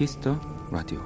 [0.00, 0.40] Kiss the
[0.70, 0.98] Radio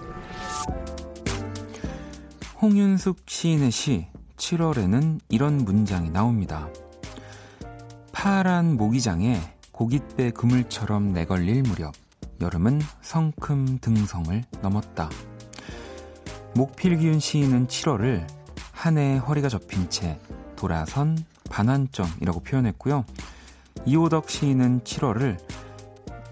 [2.63, 4.07] 홍윤숙 시인의 시
[4.37, 6.69] 7월에는 이런 문장이 나옵니다.
[8.13, 9.41] 파란 모기장이
[9.73, 11.93] 고깃배 그물처럼 내걸릴 무렵
[12.41, 15.11] 여름은 성큼 등성을 넘었다.
[16.55, 18.29] 목필균 시인은 7월을
[18.71, 20.21] 한 해의 허리가 접힌 채
[20.55, 21.19] 돌아선
[21.51, 23.05] 반환점이라고 표현했고요.
[23.87, 25.39] 이호덕 시인은 7월을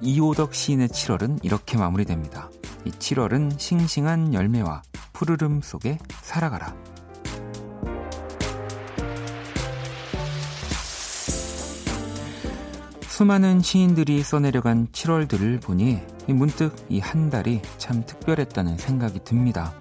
[0.04, 2.41] 이호덕 시인의 7월은 이렇게 마무리됩니다.
[2.84, 4.82] 이 7월은 싱싱한 열매와
[5.12, 6.74] 푸르름 속에 살아가라.
[13.06, 19.74] 수많은 시인들이 써내려간 7월들을 보니 문득 이 한 달이 참 특별했다는 생각이 듭니다.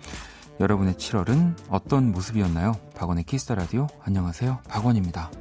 [0.60, 2.74] 여러분의 7월은 어떤 모습이었나요?
[2.96, 4.60] 박원의 Kiss the Radio 안녕하세요.
[4.68, 5.32] 박원입니다.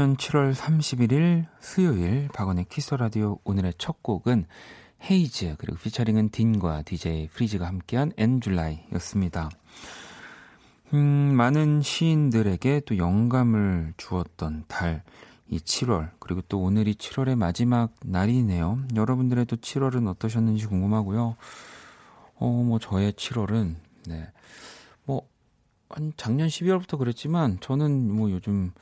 [0.00, 4.46] 2019년 7월 31일 수요일 박원의 Kiss the Radio 오늘의 첫 곡은
[5.10, 9.50] Heize 그리고 피처링은 딘과 DJ 프리즈가 함께한 And July였습니다.
[10.94, 15.02] 음, 많은 시인들에게 또 영감을 주었던 달,
[15.48, 18.80] 이 7월, 그리고 또 오늘이 7월의 마지막 날이네요.
[18.94, 21.36] 여러분들의 또 7월은 어떠셨는지 궁금하고요.
[22.36, 23.76] 어, 뭐, 저의 7월은,
[24.08, 24.32] 네.
[25.04, 25.28] 뭐,
[25.90, 28.72] 한 작년 12월부터 그랬지만, 저는 뭐 요즘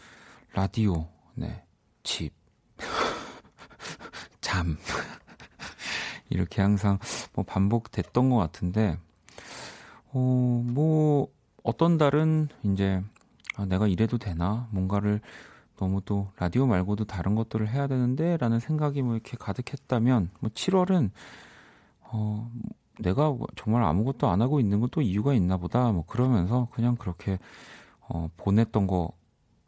[0.54, 1.62] 라디오, 네,
[2.02, 2.32] 집,
[4.40, 4.76] 잠.
[6.30, 6.98] 이렇게 항상
[7.34, 8.98] 뭐 반복됐던 것 같은데,
[10.12, 11.28] 어, 뭐,
[11.62, 13.02] 어떤 달은 이제,
[13.56, 14.68] 아, 내가 이래도 되나?
[14.70, 15.20] 뭔가를
[15.76, 21.10] 너무 또 라디오 말고도 다른 것들을 해야 되는데, 라는 생각이 뭐 이렇게 가득했다면, 뭐 7월은,
[22.00, 22.50] 어,
[22.98, 27.38] 내가 정말 아무것도 안 하고 있는 것도 이유가 있나 보다, 뭐 그러면서 그냥 그렇게,
[28.08, 29.12] 어, 보냈던 거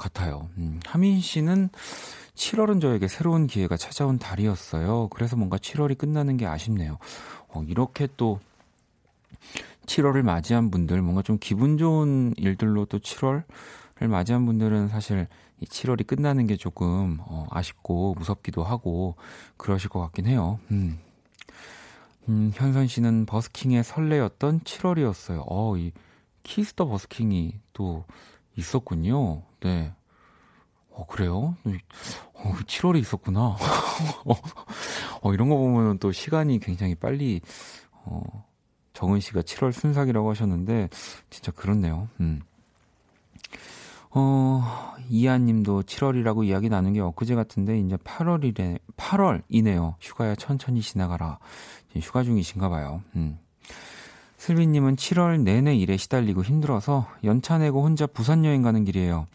[0.00, 0.48] 같아요.
[0.56, 1.70] 음, 하민 씨는
[2.34, 5.08] 7월은 저에게 새로운 기회가 찾아온 달이었어요.
[5.08, 6.98] 그래서 뭔가 7월이 끝나는 게 아쉽네요.
[7.48, 8.40] 어, 이렇게 또
[9.86, 13.44] 7월을 맞이한 분들, 뭔가 좀 기분 좋은 일들로 또 7월을
[14.08, 15.26] 맞이한 분들은 사실
[15.60, 19.16] 이 7월이 끝나는 게 조금 어, 아쉽고 무섭기도 하고
[19.56, 20.58] 그러실 것 같긴 해요.
[20.70, 20.98] 음.
[22.28, 25.44] 음, 현선 씨는 버스킹의 설레였던 7월이었어요.
[25.46, 25.92] 어, 이
[26.42, 28.04] Kiss the 버스킹이 또
[28.56, 29.42] 있었군요.
[29.60, 29.92] 네.
[30.90, 31.56] 어, 그래요?
[32.34, 33.56] 어, 7월에 있었구나.
[34.24, 34.34] 어,
[35.22, 37.40] 어, 이런 거 보면 또 시간이 굉장히 빨리,
[38.04, 38.44] 어,
[38.92, 40.88] 정은 씨가 7월 순삭이라고 하셨는데,
[41.30, 42.08] 진짜 그렇네요.
[42.20, 42.40] 음.
[44.10, 49.94] 어, 이한 님도 7월이라고 이야기 나눈 게 엊그제 같은데, 이제 8월이래, 8월이네요.
[50.00, 51.38] 휴가야 천천히 지나가라.
[51.96, 53.02] 휴가 중이신가 봐요.
[53.16, 53.38] 음.
[54.40, 59.26] 슬비님은 7월 내내 일에 시달리고 힘들어서 연차 내고 혼자 부산 여행 가는 길이에요.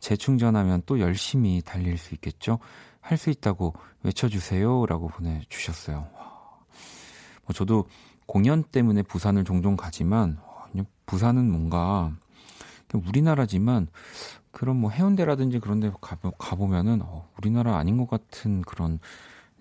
[0.00, 2.58] 재충전하면 또 열심히 달릴 수 있겠죠?
[3.00, 4.86] 할 수 있다고 외쳐주세요.
[4.86, 6.04] 라고 보내주셨어요.
[7.44, 7.86] 뭐 저도
[8.26, 10.40] 공연 때문에 부산을 종종 가지만,
[11.06, 12.12] 부산은 뭔가,
[12.92, 13.86] 우리나라지만,
[14.50, 15.92] 그런 뭐 해운대라든지 그런 데
[16.38, 18.98] 가보면은, 어, 우리나라 아닌 것 같은 그런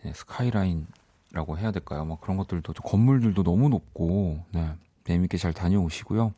[0.04, 0.88] 네, 스카이라인
[1.32, 2.06] 라고 해야 될까요?
[2.06, 4.74] 막 그런 것들도 건물들도 너무 높고 네,
[5.04, 6.34] 재밌게 잘 다녀오시고요.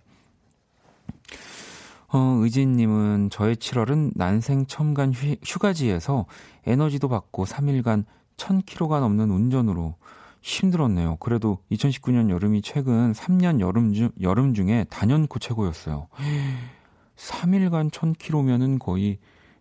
[2.13, 6.25] 어, 의진님은 저의 7월은 난생 처음 간 휴, 휴가지에서
[6.65, 8.04] 에너지도 받고 3일간
[8.36, 9.95] 1000km가 넘는 운전으로
[10.42, 11.18] 힘들었네요.
[11.18, 16.07] 그래도 2019년 여름이 최근 3년 여름 중, 여름 중에 단연코 최고였어요.
[17.15, 19.19] 3일간 1000km면은 거의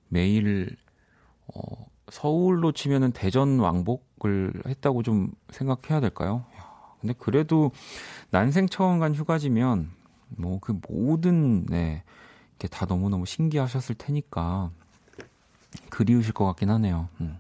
[0.09, 0.77] 매일,
[1.55, 6.45] 어, 서울로 치면은 대전 왕복 을 했다고 좀 생각해야 될까요?
[7.01, 7.71] 근데 그래도
[8.31, 9.91] 난생 처음 간 휴가지면
[10.37, 12.03] 뭐 그 모든 네
[12.57, 14.71] 이게 다 너무너무 신기하셨을 테니까
[15.89, 17.09] 그리우실 것 같긴 하네요.
[17.21, 17.39] 음.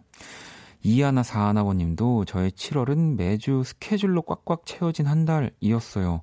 [0.82, 6.23] 이하나 사하나버님도 저의 7월은 매주 스케줄로 꽉꽉 채워진 한 달이었어요.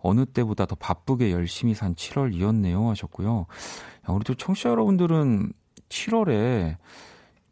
[0.00, 3.46] 어느 때보다 더 바쁘게 열심히 산 7월이었네요 하셨고요.
[4.08, 5.52] 우리 또 청취자 여러분들은
[5.90, 6.76] 7월에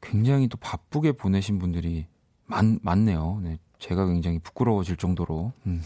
[0.00, 2.06] 굉장히 또 바쁘게 보내신 분들이
[2.46, 3.40] 많, 많네요.
[3.43, 5.52] 네, 제가 굉장히 부끄러워질 정도로.
[5.66, 5.82] 음.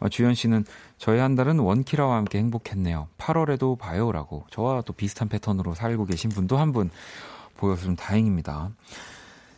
[0.00, 0.64] 어, 주현 씨는
[0.96, 3.08] 저희 한 달은 원키라와 함께 행복했네요.
[3.18, 6.90] 8월에도 봐요라고 저와 또 비슷한 패턴으로 살고 계신 분도 한 분
[7.60, 8.70] 보여서 좀 다행입니다.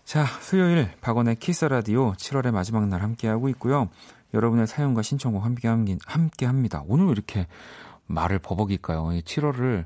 [0.04, 3.88] 자, 수요일 박원의 키스 라디오 7월의 마지막 날 함께 하고 있고요.
[4.34, 6.82] 여러분의 사연과 신청곡 함께 함께 합니다.
[6.88, 7.46] 오늘 왜 이렇게
[8.06, 9.04] 말을 버벅일까요?
[9.20, 9.84] 7월을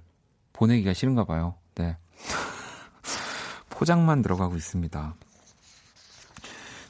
[0.54, 1.54] 보내기가 싫은가 봐요.
[1.74, 1.98] 네.
[3.68, 5.14] 포장만 들어가고 있습니다.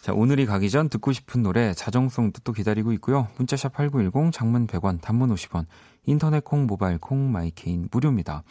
[0.07, 3.27] 자, 오늘이 가기 전 듣고 싶은 노래 자정송도 또 기다리고 있고요.
[3.39, 5.67] 문자샵 8910 장문 100원, 단문 50원,
[6.05, 8.45] 인터넷 콩, 모바일 콩, my K는 무료입니다.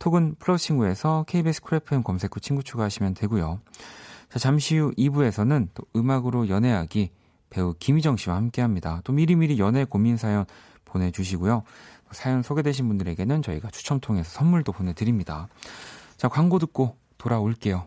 [0.00, 3.60] 톡은 플러스 친구에서 KBS Cool FM 검색 후 친구 추가하시면 되고요.
[4.30, 7.12] 자, 잠시 후 2부에서는 또 음악으로 연애하기
[7.50, 9.00] 배우 김희정 씨와 함께 합니다.
[9.04, 10.44] 또 미리미리 연애 고민 사연
[10.86, 11.62] 보내주시고요.
[12.10, 15.46] 사연 소개되신 분들에게는 저희가 추첨 통해서 선물도 보내드립니다.
[16.16, 17.86] 자, 광고 듣고 돌아올게요.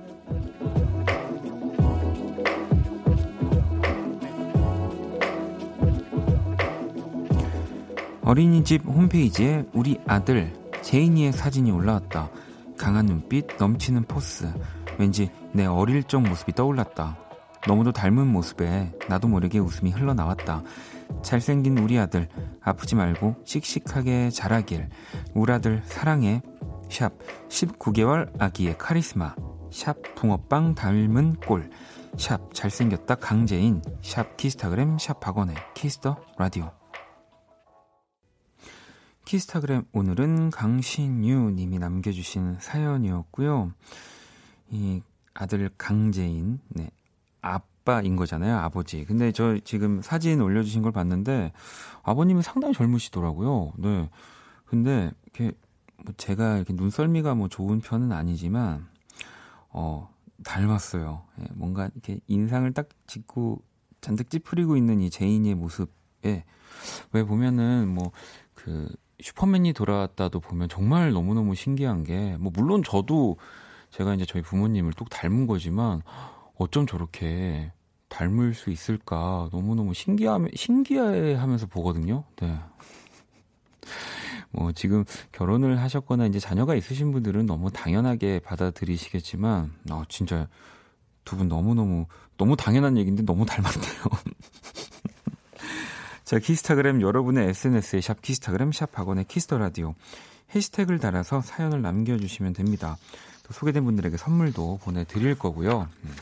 [8.31, 10.53] 어린이집 홈페이지에 우리 아들
[10.83, 12.29] 재인이의 사진이 올라왔다.
[12.77, 14.49] 강한 눈빛, 넘치는 포스.
[14.97, 17.17] 왠지 내 어릴 적 모습이 떠올랐다.
[17.67, 20.63] 너무도 닮은 모습에 나도 모르게 웃음이 흘러나왔다.
[21.21, 22.29] 잘생긴 우리 아들,
[22.61, 24.87] 아프지 말고 씩씩하게 자라길.
[25.33, 26.41] 우리 아들 사랑해.
[26.89, 27.11] 샵
[27.49, 29.35] 19개월 아기의 카리스마
[29.71, 31.69] 샵 붕어빵 닮은 꼴
[32.17, 36.71] 샵 잘생겼다 강재인 샵 키스타그램 샵 박원의 Kiss the Radio
[39.31, 43.71] 키스타그램 오늘은 강신유 님이 남겨주신 사연이었고요.
[44.71, 45.01] 이
[45.33, 46.91] 아들 강재인 네
[47.39, 49.05] 아빠인 거잖아요 아버지.
[49.05, 51.53] 근데 저 지금 사진 올려주신 걸 봤는데
[52.03, 53.71] 아버님은 상당히 젊으시더라고요.
[53.77, 54.09] 네.
[54.65, 55.55] 근데 이렇게
[56.03, 58.85] 뭐 제가 이렇게 눈썰미가 뭐 좋은 편은 아니지만
[59.69, 60.13] 어
[60.43, 61.23] 닮았어요.
[61.39, 63.61] 예, 뭔가 이렇게 인상을 딱 짓고
[64.01, 66.43] 잔뜩 찌푸리고 있는 이 제인의 모습에
[67.13, 68.11] 왜 보면은 뭐
[68.63, 73.37] 그 슈퍼맨이 돌아왔다도 보면 정말 너무너무 신기한 게 뭐 물론 저도
[73.91, 76.01] 제가 이제 저희 부모님을 뚝 닮은 거지만
[76.57, 77.71] 어쩜 저렇게
[78.09, 82.23] 닮을 수 있을까 너무너무 신기함 신기해 하면서 보거든요.
[82.41, 82.57] 네.
[84.51, 90.47] 뭐 지금 결혼을 하셨거나 이제 자녀가 있으신 분들은 너무 당연하게 받아들이시겠지만 아 진짜
[91.23, 92.07] 두 분 너무너무
[92.37, 94.03] 너무 당연한 얘기인데 너무 닮았네요.
[96.31, 99.95] 자, 키스타그램 여러분의 SNS에 샵 키스타그램 샵 박원의 Kiss the Radio
[100.55, 102.95] 해시태그를 달아서 사연을 남겨 주시면 됩니다.
[103.43, 105.89] 또 소개된 분들에게 선물도 보내 드릴 거고요.
[106.05, 106.15] 음.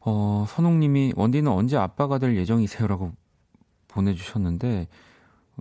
[0.00, 3.12] 어, 선홍 님이 원디는 언제 아빠가 될 예정이세요라고
[3.88, 4.88] 보내 주셨는데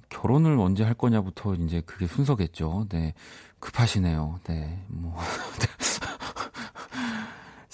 [0.08, 2.86] 결혼을 언제 할 거냐부터 이제 그게 순서겠죠.
[2.88, 3.16] 네.
[3.60, 4.40] 급하시네요.
[4.46, 4.82] 네.
[4.88, 5.14] 뭐.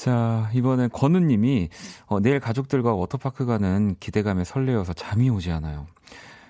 [0.03, 1.69] 자, 이번에 건우님이
[2.07, 5.87] 어, 내일 가족들과 워터파크 가는 기대감에 설레어서 잠이 오지 않아요.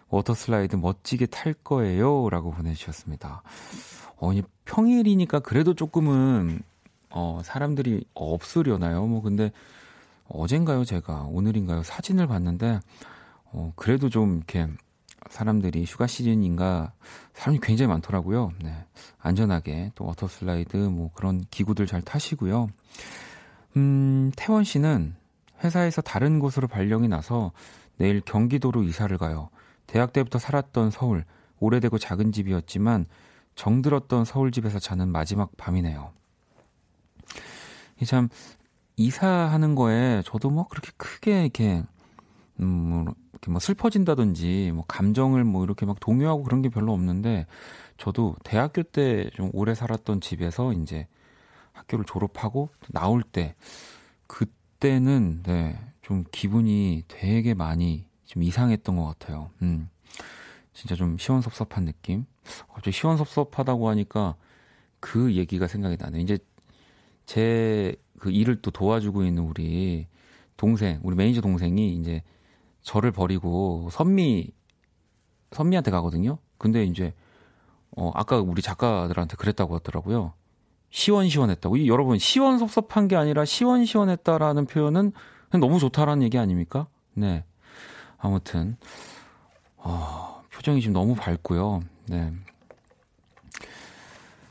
[0.10, 2.32] 워터슬라이드 멋지게 탈 거예요.
[2.32, 3.44] 라고 보내주셨습니다.
[4.18, 4.32] 어,
[4.66, 6.64] 평일이니까 그래도 조금은,
[7.12, 9.06] 어, 사람들이 없으려나요?
[9.06, 9.52] 뭐, 근데
[10.30, 10.84] 어젠가요?
[10.84, 11.84] 제가 오늘인가요?
[11.84, 12.80] 사진을 봤는데,
[13.52, 14.68] 어, 그래도 좀 이렇게
[15.30, 16.92] 사람들이 휴가 시즌인가
[17.34, 18.52] 사람이 굉장히 많더라고요.
[18.64, 18.74] 네.
[19.20, 22.70] 안전하게 또 워터 슬라이드 뭐 그런 기구들 잘 타시고요.
[23.78, 25.16] 음, 태원 씨는
[25.64, 27.52] 회사에서 다른 곳으로 발령이 나서
[27.98, 29.50] 내일 경기도로 이사를 가요.
[29.88, 31.26] 대학 때부터 살았던 서울,
[31.60, 33.06] 오래되고 작은 집이었지만
[33.56, 36.12] 정들었던 서울 집에서 자는 마지막 밤이네요.
[38.06, 38.28] 참
[38.98, 41.84] 이사하는 거에 저도 뭐 그렇게 크게 이렇게
[42.60, 47.48] 음, 뭐, 이렇게 뭐 슬퍼진다든지, 뭐 감정을 뭐 이렇게 막 동요하고 그런 게 별로 없는데,
[47.98, 51.08] 저도 대학교 때 좀 오래 살았던 집에서 이제
[51.74, 53.56] 학교를 졸업하고 나올 때,
[54.28, 59.52] 그때는, 네, 좀 기분이 되게 많이 좀 이상했던 것 같아요.
[59.62, 59.90] 음.
[60.74, 62.26] 진짜 좀 시원섭섭한 느낌?
[62.68, 64.36] 갑자기 시원섭섭하다고 하니까
[65.00, 66.22] 그 얘기가 생각이 나네.
[66.22, 66.38] 이제
[67.26, 70.08] 제 그 일을 또 도와주고 있는 우리
[70.56, 72.24] 동생, 우리 매니저 동생이 이제
[72.82, 74.50] 저를 버리고 선미
[75.52, 76.38] 선미한테 가거든요.
[76.58, 77.14] 근데 이제
[77.98, 80.32] 어 아까 우리 작가들한테 그랬다고 하더라고요.
[80.94, 81.78] 시원시원했다고.
[81.78, 85.12] 이 여러분 시원섭섭한 게 아니라 시원시원했다라는 표현은
[85.60, 86.88] 너무 좋다라는 얘기 아닙니까?
[87.16, 87.44] 네.
[88.20, 88.78] 아무튼
[89.76, 91.82] 어, 표정이 지금 너무 밝고요.
[92.08, 92.32] 네.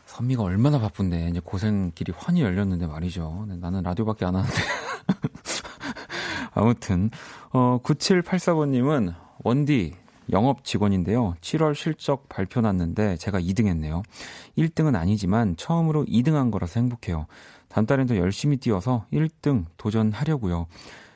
[0.07, 3.47] 선미가 얼마나 바쁜데 이제 고생길이 환히 열렸는데 말이죠.
[3.49, 4.55] 네, 나는 라디오밖에 안 하는데.
[6.55, 7.11] 아무튼
[7.53, 9.95] 어 9784번 님은 원디
[10.31, 11.35] 영업 직원인데요.
[11.41, 14.03] 7월 실적 발표 났는데 제가 2등 했네요.
[14.57, 17.27] 1등은 아니지만 처음으로 2등 한 거라서 행복해요.
[17.69, 20.67] 다음 달엔 더 열심히 뛰어서 1등 도전하려고요.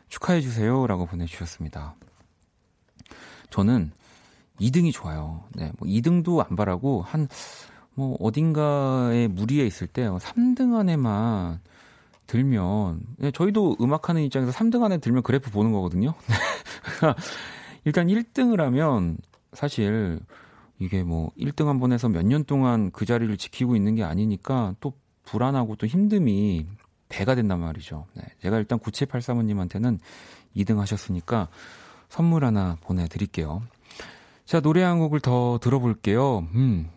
[0.09, 0.87] 축하해 주세요.
[0.87, 1.95] 라고 보내주셨습니다.
[3.51, 3.93] 저는
[4.61, 5.45] 2등이 좋아요.
[5.55, 7.29] 네, 뭐 2등도 안 바라고 한,
[7.95, 11.61] 뭐 어딘가에 무리에 있을 때 3등 안에만
[12.27, 16.15] 들면, 네, 저희도 음악하는 입장에서 3등 안에 들면 그래프 보는 거거든요.
[17.87, 19.17] 일단 1등을 하면
[19.53, 20.19] 사실
[20.79, 24.75] 이게 뭐 1등 한 번 해서 몇 년 동안 그 자리를 지키고 있는 게 아니니까
[24.81, 24.93] 또
[25.25, 26.67] 불안하고 또 힘듦이
[27.09, 28.07] 배가 된단 말이죠.
[28.15, 29.99] 네, 제가 일단 9783호님한테는
[30.57, 31.49] 2등 하셨으니까
[32.09, 33.63] 선물 하나 보내드릴게요.
[34.45, 36.41] 자, 노래 한 곡을 더 들어볼게요.
[36.55, 36.89] 음,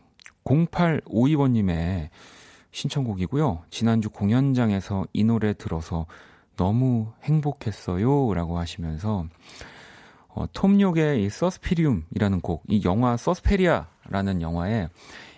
[0.43, 2.09] 0852번님의
[2.71, 3.63] 신청곡이고요.
[3.69, 6.05] 지난주 공연장에서 이 노래 들어서
[6.57, 8.33] 너무 행복했어요.
[8.33, 9.25] 라고 하시면서,
[10.39, 14.87] 어, Thom Yorke의 이 Suspirium이라는 곡, 이 영화 Suspiria라는 영화에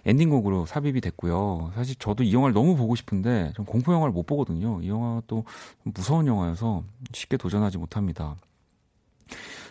[0.05, 1.71] 엔딩곡으로 삽입이 됐고요.
[1.73, 4.79] 사실 저도 이 영화를 너무 보고 싶은데, 좀 공포 영화를 못 보거든요.
[4.83, 5.43] 이 영화가 또
[5.81, 8.35] 무서운 영화여서 쉽게 도전하지 못합니다.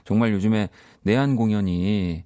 [0.05, 0.69] 정말 요즘에
[1.03, 2.25] 내한 공연이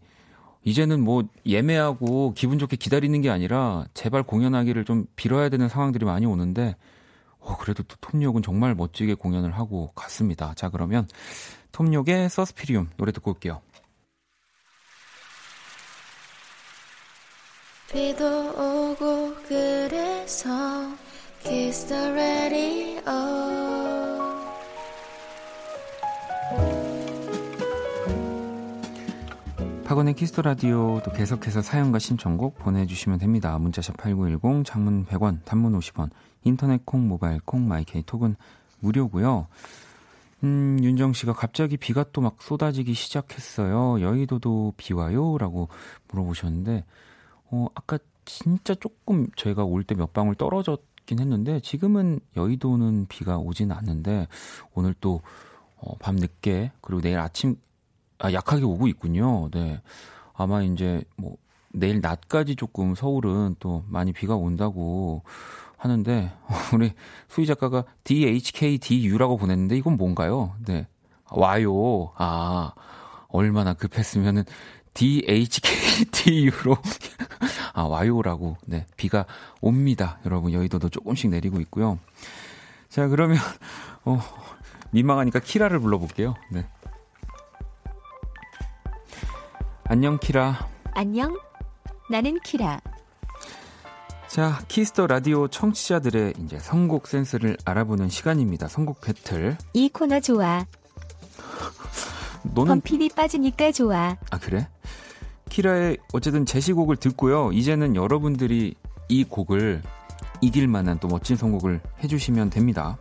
[0.63, 6.25] 이제는 뭐 예매하고 기분 좋게 기다리는 게 아니라 제발 공연하기를 좀 빌어야 되는 상황들이 많이
[6.25, 6.75] 오는데
[7.39, 10.55] 어, 그래도 또 Thom Yorke은 정말 멋지게 공연을 하고 갔습니다.
[10.55, 11.07] 자, 그러면
[11.75, 13.61] Thom Yorke의 Suspirium 노래 듣고 올게요.
[17.91, 20.49] 비도 오고 그래서
[21.43, 23.55] Kiss the radio
[29.85, 33.59] 박원의 Kiss the Radio도 계속해서 사연과 신청곡 보내주시면 됩니다.
[33.59, 36.11] 문자샵 8910, 장문 100원, 단문 50원,
[36.43, 38.37] 인터넷 콩, 모바일 콩, 마이케이 톡은
[38.81, 39.47] 무료고요.
[40.45, 44.01] 음, 윤정 씨가 갑자기 비가 또 막 쏟아지기 시작했어요.
[44.01, 45.39] 여의도도 비 와요?
[45.39, 45.69] 라고
[46.09, 46.85] 물어보셨는데,
[47.51, 53.73] 어, 아까 진짜 조금 저희가 올 때 몇 방울 떨어졌긴 했는데, 지금은 여의도는 비가 오진
[53.73, 54.29] 않는데,
[54.75, 55.23] 오늘 또,
[55.77, 57.57] 어, 밤 늦게, 그리고 내일 아침
[58.19, 59.51] 아, 약하게 오고 있군요.
[59.53, 59.83] 네.
[60.35, 61.37] 아마 이제 뭐
[61.73, 65.23] 내일 낮까지 조금 서울은 또 많이 비가 온다고
[65.85, 66.33] 하는데
[66.73, 66.93] 우리
[67.29, 70.55] 수희 작가가 DHKDU라고 보냈는데 이건 뭔가요?
[70.67, 70.87] 네.
[71.31, 72.13] 와요.
[72.17, 72.73] 아.
[73.29, 74.45] 얼마나 급했으면은
[74.95, 76.77] DHKDU로
[77.75, 78.57] 아, 와요라고.
[78.65, 78.87] 네.
[78.97, 79.27] 비가
[79.61, 80.19] 옵니다.
[80.25, 81.99] 여러분 여의도도 조금씩 내리고 있고요.
[82.89, 83.39] 자, 그러면
[84.05, 84.21] 어
[84.93, 86.35] 민망하니까 키라를 불러 볼게요.
[86.51, 86.65] 네.
[89.85, 90.69] 안녕 키라.
[90.95, 91.37] 안녕.
[92.09, 92.81] 나는 키라.
[94.35, 98.67] 자, 키스 더 라디오 청취자들의 이제 선곡 센스를 알아보는 시간입니다.
[98.67, 99.57] 선곡 배틀.
[99.75, 100.67] 이 코너 좋아.
[102.43, 104.17] 너는 범피디 빠지니까 좋아.
[104.31, 104.67] 아 그래?
[105.51, 107.53] 키라의 어쨌든 제시곡을 듣고요.
[107.53, 108.75] 이제는 여러분들이
[109.09, 109.83] 이 곡을
[110.41, 112.99] 이길 만한 또 멋진 선곡을 해주시면 됩니다.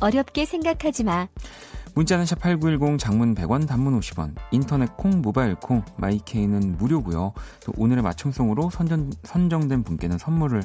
[0.00, 1.28] 어렵게 생각하지 마.
[1.94, 7.32] 문자는 샵 8910 장문 100원 단문 50원 인터넷 콩 모바일 콩 마이케이는 무료고요.
[7.64, 10.62] 또 오늘의 맞춤song으로 선정, 선정된 분께는 선물을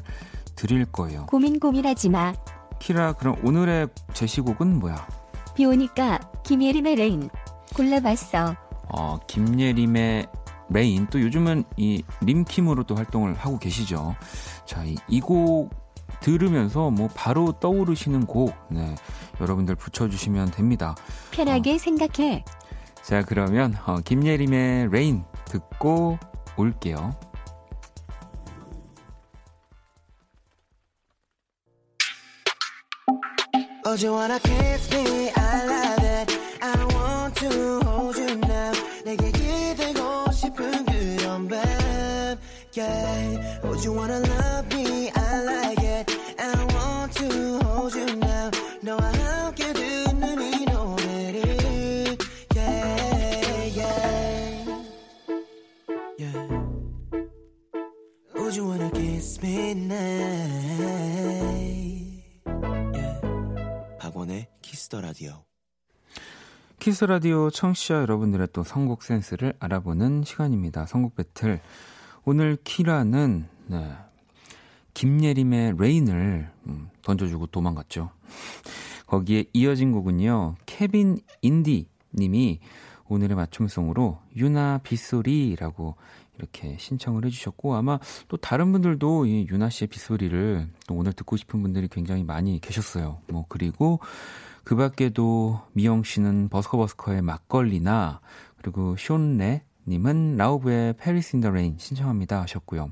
[0.56, 1.28] 드릴 거예요.
[1.28, 2.34] 고민 고민하지 마.
[2.80, 5.08] 키라 그럼 오늘의 제시곡은 뭐야?
[5.56, 7.30] 비 오니까 김예림의 Rain
[7.76, 8.56] 골라봤어.
[8.90, 10.28] 어, 김예림의
[10.70, 14.16] Rain 또 요즘은 이 림킴으로 또 활동을 하고 계시죠.
[14.66, 15.70] 자, 이곡
[16.22, 18.96] 들으면서 뭐 바로 떠오르시는 곡, 네,
[19.42, 20.96] 여러분들 붙여주시면 됩니다.
[21.32, 21.78] 편하게 어.
[21.78, 22.46] 생각해.
[23.04, 26.18] 자, 그러면 어, 김예림의 레인 듣고
[26.56, 27.14] 올게요.
[33.84, 35.41] Oh, you wanna kiss me?
[67.02, 70.86] 키스 라디오 청취자 여러분들의 또 선곡 센스를 알아보는 시간입니다.
[70.86, 71.60] 선곡 배틀.
[72.26, 73.92] 오늘 키라는 네,
[74.94, 78.12] 김예림의 Rain을 음, 던져주고 도망갔죠.
[79.08, 80.58] 거기에 이어진 곡은요.
[80.68, 82.60] 케빈 인디 님이
[83.08, 85.96] 오늘의 맞춤song으로 윤하 빗소리라고
[86.38, 91.64] 이렇게 신청을 해주셨고 아마 또 다른 분들도 이 윤하 씨의 빗소리를 또 오늘 듣고 싶은
[91.64, 93.22] 분들이 굉장히 많이 계셨어요.
[93.28, 94.00] 뭐 그리고
[94.64, 98.22] 그 밖에도 미영 씨는 버스커버스커의 막걸리나
[98.58, 102.90] 그리고 쇼네 님은 라우브의 Paris in the Rain 신청합니다 하셨고요.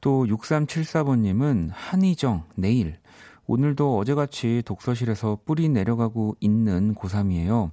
[0.00, 2.98] 또 6374번님은 한희정 내일
[3.46, 7.70] 오늘도 어제같이 독서실에서 뿌리 내려가고 있는 고3이에요.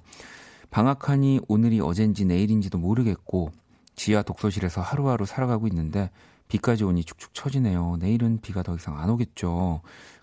[0.70, 3.50] 방학하니 오늘이 어젠지 내일인지도 모르겠고
[3.94, 6.10] 지하 독서실에서 하루하루 살아가고 있는데
[6.48, 7.96] 비까지 오니 축축 처지네요.
[7.98, 9.80] 내일은 비가 더 이상 안 오겠죠.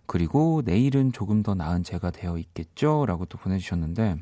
[0.10, 3.06] 그리고 내일은 조금 더 나은 제가 되어 있겠죠?
[3.06, 4.18] 라고 또 보내주셨는데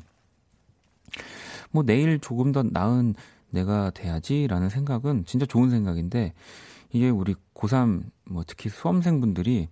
[1.70, 3.14] 뭐 내일 조금 더 나은
[3.48, 6.34] 내가 돼야지라는 생각은 진짜 좋은 생각인데
[6.92, 9.70] 이게 우리 고3 뭐 특히 수험생분들이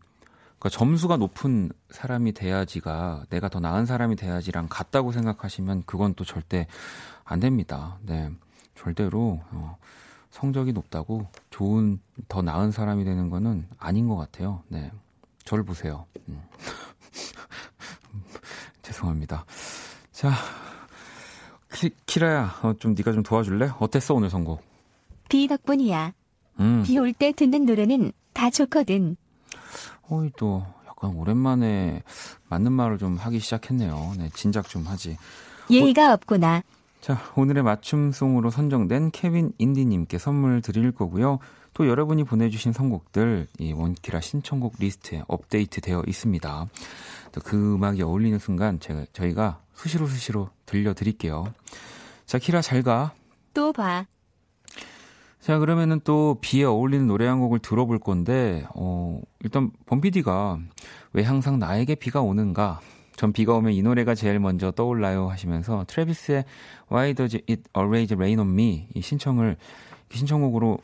[0.58, 6.66] 그러니까 점수가 높은 사람이 돼야지가 내가 더 나은 사람이 돼야지랑 같다고 생각하시면 그건 또 절대
[7.24, 7.98] 안 됩니다.
[8.00, 8.30] 네.
[8.74, 9.76] 절대로 어,
[10.30, 14.62] 성적이 높다고 좋은 더 나은 사람이 되는 거는 아닌 것 같아요.
[14.68, 14.90] 네.
[15.46, 16.04] 저를 보세요.
[16.28, 16.42] 음.
[18.82, 19.46] 죄송합니다.
[20.12, 20.32] 자,
[21.72, 23.70] 키, 키라야, 어, 좀 네가 좀 도와줄래?
[23.78, 24.62] 어땠어 오늘 선곡?
[25.28, 26.12] 비 덕분이야.
[26.60, 26.82] 음.
[26.84, 29.16] 비올 때 듣는 노래는 다 좋거든.
[30.08, 32.02] 어이 또 약간 오랜만에
[32.48, 34.14] 맞는 말을 좀 하기 시작했네요.
[34.18, 35.16] 네, 진작 좀 하지.
[35.70, 36.62] 예의가 어, 없구나.
[37.00, 41.38] 자, 오늘의 맞춤송으로 선정된 케빈 인디님께 선물 드릴 거고요.
[41.76, 46.68] 또 여러분이 보내주신 선곡들 이 원키라 신청곡 리스트에 업데이트 되어 있습니다.
[47.32, 51.52] 또 그 음악이 어울리는 순간 제가 저희가 수시로 수시로 들려드릴게요.
[52.24, 53.12] 자, 키라 잘 가.
[53.52, 54.06] 또 봐.
[55.38, 60.58] 자, 그러면은 또 비에 어울리는 노래 한 곡을 들어볼 건데, 어, 일단 범피디가
[61.12, 62.80] 왜 항상 나에게 비가 오는가?
[63.16, 66.46] 전 비가 오면 이 노래가 제일 먼저 떠올라요 하시면서 트래비스의
[66.90, 69.58] Why Does It Always Rain on Me 이 신청을
[70.10, 70.78] 신청곡으로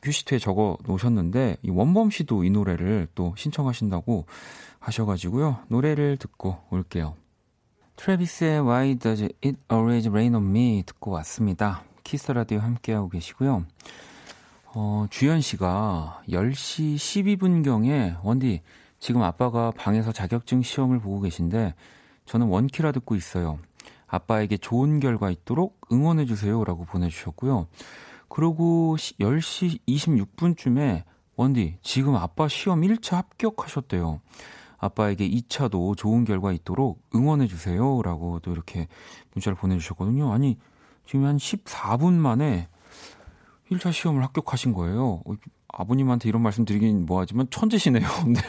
[0.00, 4.26] 큐시트에 적어 놓으셨는데 이 원범 씨도 이 노래를 또 신청하신다고
[4.78, 7.14] 하셔가지고요 노래를 듣고 올게요.
[7.96, 11.84] 트래비스의 Why Does It Always Rain on Me 듣고 왔습니다.
[12.04, 13.64] 키스 라디오 함께하고 계시고요.
[14.74, 18.62] 어, 주현 씨가 10시 12분경에 원디
[18.98, 21.74] 지금 아빠가 방에서 자격증 시험을 보고 계신데
[22.24, 23.58] 저는 원키라 듣고 있어요.
[24.06, 27.66] 아빠에게 좋은 결과 있도록 응원해 주세요라고 보내 주셨고요.
[28.34, 31.04] 그리고 10시 26분쯤에
[31.36, 34.20] 원디 지금 아빠 시험 1차 합격하셨대요.
[34.78, 38.88] 아빠에게 2차도 좋은 결과 있도록 응원해 주세요 라고 또 이렇게
[39.34, 40.32] 문자를 보내 주셨거든요.
[40.32, 40.56] 아니
[41.06, 42.68] 지금 한 14분 만에
[43.70, 45.20] 1차 시험을 합격하신 거예요.
[45.26, 45.34] 어,
[45.68, 48.08] 아버님한테 이런 말씀 드리긴 뭐하지만 천재시네요.
[48.24, 48.40] 근데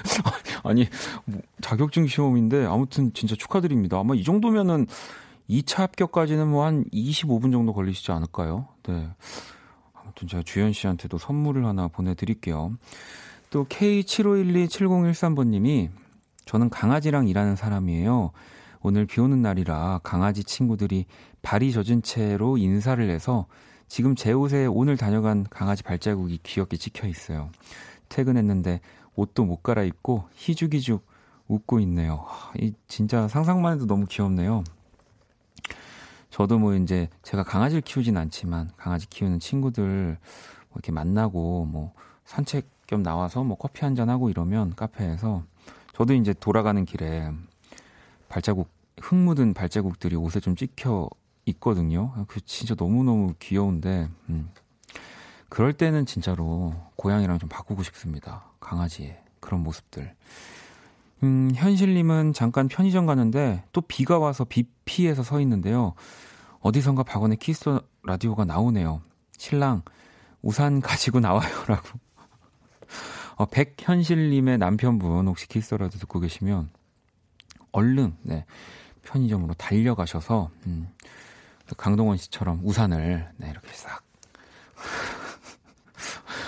[0.63, 0.87] 아니
[1.25, 3.99] 뭐 자격증 시험인데 아무튼 진짜 축하드립니다.
[3.99, 4.87] 아마 이 정도면은
[5.49, 8.69] 2차 합격까지는 뭐 한 25분 정도 걸리시지 않을까요?
[8.83, 9.09] 네.
[10.23, 12.73] 아무튼 제가 주현 씨한테도 선물을 하나 보내드릴게요.
[13.49, 15.89] 또 K75127013번님이
[16.45, 18.31] 저는 강아지랑 일하는 사람이에요.
[18.81, 21.05] 오늘 비 오는 날이라 강아지 친구들이
[21.41, 23.45] 발이 젖은 채로 인사를 해서
[23.87, 27.49] 지금 제 옷에 오늘 다녀간 강아지 발자국이 귀엽게 찍혀 있어요.
[28.09, 28.81] 퇴근했는데
[29.15, 31.05] 옷도 못 갈아입고 희죽희죽
[31.47, 32.25] 웃고 있네요.
[32.59, 34.63] 이 진짜 상상만 해도 너무 귀엽네요.
[36.33, 40.17] 저도 뭐 이제 제가 강아지를 키우진 않지만 강아지 키우는 친구들
[40.69, 41.93] 뭐 이렇게 만나고 뭐
[42.25, 45.43] 산책 겸 나와서 뭐 커피 한 잔 하고 이러면 카페에서
[45.93, 47.31] 저도 이제 돌아가는 길에
[48.29, 48.67] 발자국
[48.99, 51.07] 흙 묻은 발자국들이 옷에 좀 찍혀
[51.45, 52.25] 있거든요.
[52.27, 54.49] 그 진짜 너무 너무 귀여운데, 음.
[55.49, 58.45] 그럴 때는 진짜로 고양이랑 좀 바꾸고 싶습니다.
[58.59, 60.15] 강아지의 그런 모습들.
[61.23, 65.93] 음, 현실님은 잠깐 편의점 가는데 또 비가 와서 비 피해서 서 있는데요.
[66.59, 69.01] 어디선가 박원의 키스 라디오가 나오네요.
[69.37, 69.83] 신랑,
[70.41, 71.99] 우산 가지고 나와요라고.
[73.37, 76.69] 어, 백현실님의 남편분 혹시 키스 라디오 듣고 계시면
[77.71, 78.45] 얼른, 네.
[79.03, 80.89] 편의점으로 달려가셔서, 음,
[81.77, 84.03] 강동원 씨처럼 우산을 네, 이렇게 싹.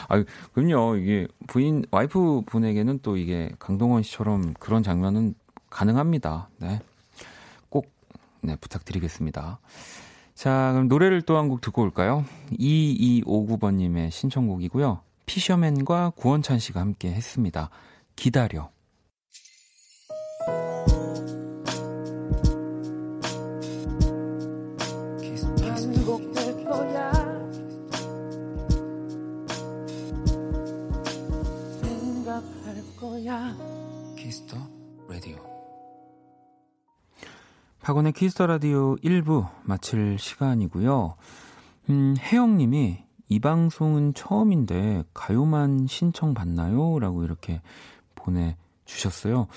[0.09, 0.97] 아, 그럼요.
[0.97, 5.35] 이게 부인 와이프 분에게는 또 이게 강동원 씨처럼 그런 장면은
[5.69, 6.49] 가능합니다.
[6.59, 6.79] 네.
[7.69, 7.91] 꼭
[8.41, 9.59] 네, 부탁드리겠습니다.
[10.35, 12.25] 자, 그럼 노래를 또 한 곡 듣고 올까요?
[12.59, 14.99] 2259번 님의 신청곡이고요.
[15.25, 17.69] 피셔맨과 구원찬 씨가 함께 했습니다.
[18.15, 18.69] 기다려.
[37.81, 41.15] 박원의 키스 더 라디오 1부 마칠 시간이고요.
[41.89, 46.99] 음, 혜영 님이 이 방송은 처음인데 가요만 신청 받나요?
[46.99, 47.63] 라고 이렇게
[48.13, 49.47] 보내 주셨어요.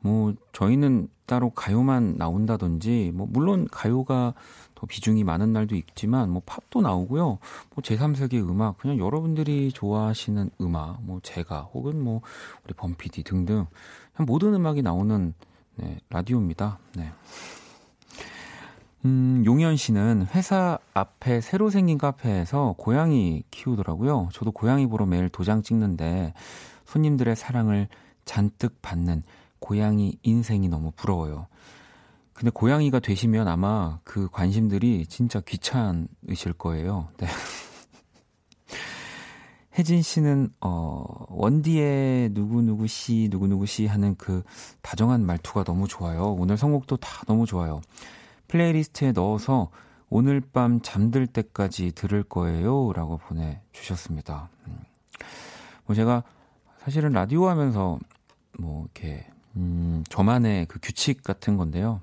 [0.00, 4.34] 뭐, 저희는 따로 가요만 나온다든지, 뭐, 물론 가요가
[4.74, 7.24] 더 비중이 많은 날도 있지만, 뭐, 팝도 나오고요.
[7.24, 12.20] 뭐, 제3세계 음악, 그냥 여러분들이 좋아하시는 음악, 뭐, 제가, 혹은 뭐,
[12.64, 13.66] 우리 범피디 등등,
[14.14, 15.34] 그냥 모든 음악이 나오는,
[15.76, 16.78] 네, 라디오입니다.
[16.96, 17.12] 네.
[19.04, 24.28] 음, 용현 씨는 회사 앞에 새로 생긴 카페에서 고양이 키우더라고요.
[24.32, 26.34] 저도 고양이 보러 매일 도장 찍는데
[26.84, 27.88] 손님들의 사랑을
[28.24, 29.22] 잔뜩 받는
[29.60, 31.46] 고양이 인생이 너무 부러워요.
[32.32, 37.08] 근데 고양이가 되시면 아마 그 관심들이 진짜 귀찮으실 거예요.
[37.16, 37.26] 네.
[39.78, 44.42] 혜진 씨는 어 원디의 누구누구 씨 누구누구 씨 하는 그
[44.82, 46.32] 다정한 말투가 너무 좋아요.
[46.32, 47.80] 오늘 선곡도 다 너무 좋아요.
[48.48, 49.70] playlist에 넣어서
[50.10, 52.92] 오늘 밤 잠들 때까지 들을 거예요.
[52.92, 54.48] 라고 보내 주셨습니다.
[54.66, 54.78] 음.
[55.86, 56.22] 뭐 제가
[56.78, 57.98] 사실은 라디오 하면서
[58.58, 59.26] 뭐 이렇게,
[59.58, 62.00] 음, 저만의 그 규칙 같은 건데요.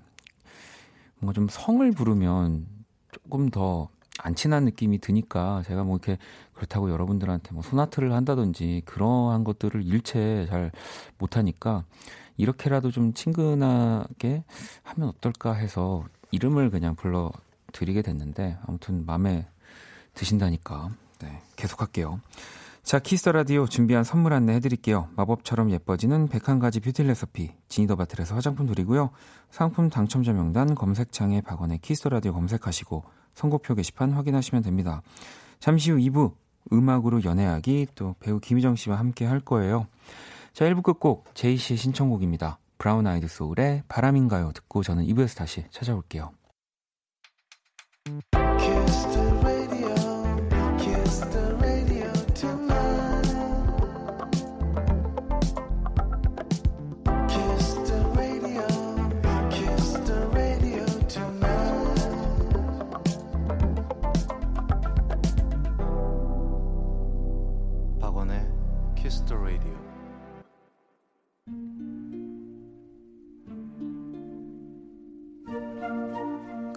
[1.19, 2.67] 뭔가 좀 성을 부르면
[3.11, 3.89] 조금 더
[4.19, 6.17] 안 친한 느낌이 드니까 제가 뭐 이렇게
[6.53, 10.71] 그렇다고 여러분들한테 뭐 손하트를 한다든지 그러한 것들을 일체 잘
[11.17, 11.83] 못하니까
[12.37, 14.43] 이렇게라도 좀 친근하게
[14.83, 17.31] 하면 어떨까 해서 이름을 그냥 불러
[17.73, 19.47] 드리게 됐는데 아무튼 마음에
[20.13, 22.19] 드신다니까 네, 계속 할게요.
[22.85, 25.09] 자, 키스 더 라디오 준비한 선물 안내 해드릴게요.
[25.15, 29.09] 마법처럼 예뻐지는 101가지 뷰티 레시피 지니 더 바틀에서 화장품 드리고요.
[29.49, 35.01] 상품 당첨자 명단 검색창에 박원의 키스 더 라디오 검색하시고 선곡표 게시판 확인하시면 됩니다.
[35.59, 36.35] 잠시 후 2부
[36.71, 39.87] 음악으로 연애하기 또 배우 김희정 씨와 함께 할 거예요.
[40.53, 42.59] 자, 1부 끝곡 제이 씨의 신청곡입니다.
[42.77, 44.51] 브라운 아이드 소울의 바람인가요?
[44.51, 46.31] 듣고 저는 2부에서 다시 찾아올게요.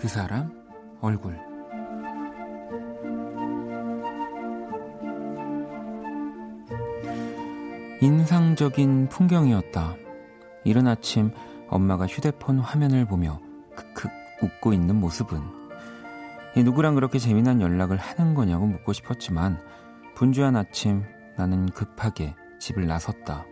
[0.08, 0.50] 그 사람
[1.02, 1.38] 얼굴
[8.00, 9.96] 인상적인 풍경이었다.
[10.64, 11.30] 이른 아침
[11.68, 13.38] 엄마가 휴대폰 화면을 보며
[13.76, 14.08] 크크
[14.40, 15.42] 웃고 있는 모습은
[16.56, 19.60] 누구랑 그렇게 재미난 연락을 하는 거냐고 묻고 싶었지만
[20.14, 21.02] 분주한 아침
[21.36, 23.44] 나는 급하게 집을 나섰다.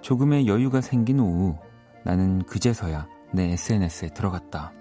[0.00, 1.56] 조금의 여유가 생긴 오후
[2.04, 4.72] 나는 그제서야 내 SNS에 들어갔다.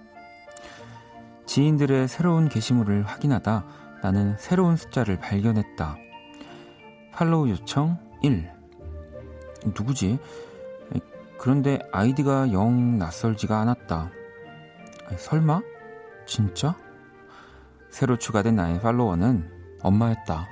[1.47, 3.65] 지인들의 새로운 게시물을 확인하다
[4.03, 5.97] 나는 새로운 숫자를 발견했다.
[7.13, 8.51] 팔로우 요청 1.
[9.75, 10.19] 누구지?
[11.39, 14.11] 그런데 아이디가 영 낯설지가 않았다.
[15.17, 15.61] 설마?
[16.25, 16.75] 진짜?
[17.89, 19.49] 새로 추가된 나의 팔로워는
[19.81, 20.47] 엄마였다.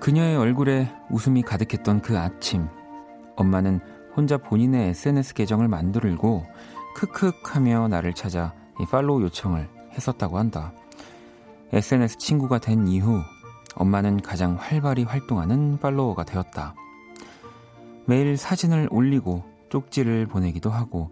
[0.00, 2.66] 그녀의 얼굴에 웃음이 가득했던 그 아침,
[3.36, 3.80] 엄마는
[4.20, 6.44] 혼자 본인의 SNS 계정을 만들고
[6.94, 8.52] 크크 하며 나를 찾아
[8.90, 10.74] 팔로우 요청을 했었다고 한다.
[11.72, 13.22] SNS 친구가 된 이후
[13.76, 16.74] 엄마는 가장 활발히 활동하는 팔로워가 되었다.
[18.04, 21.10] 매일 사진을 올리고 쪽지를 보내기도 하고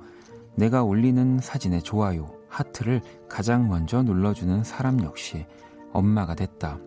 [0.54, 5.46] 내가 올리는 사진의 좋아요, 하트를 가장 먼저 눌러주는 사람 역시
[5.94, 6.78] 엄마가 됐다.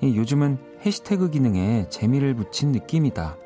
[0.00, 3.38] 요즘은 해시태그 기능에 재미를 붙인 느낌이다.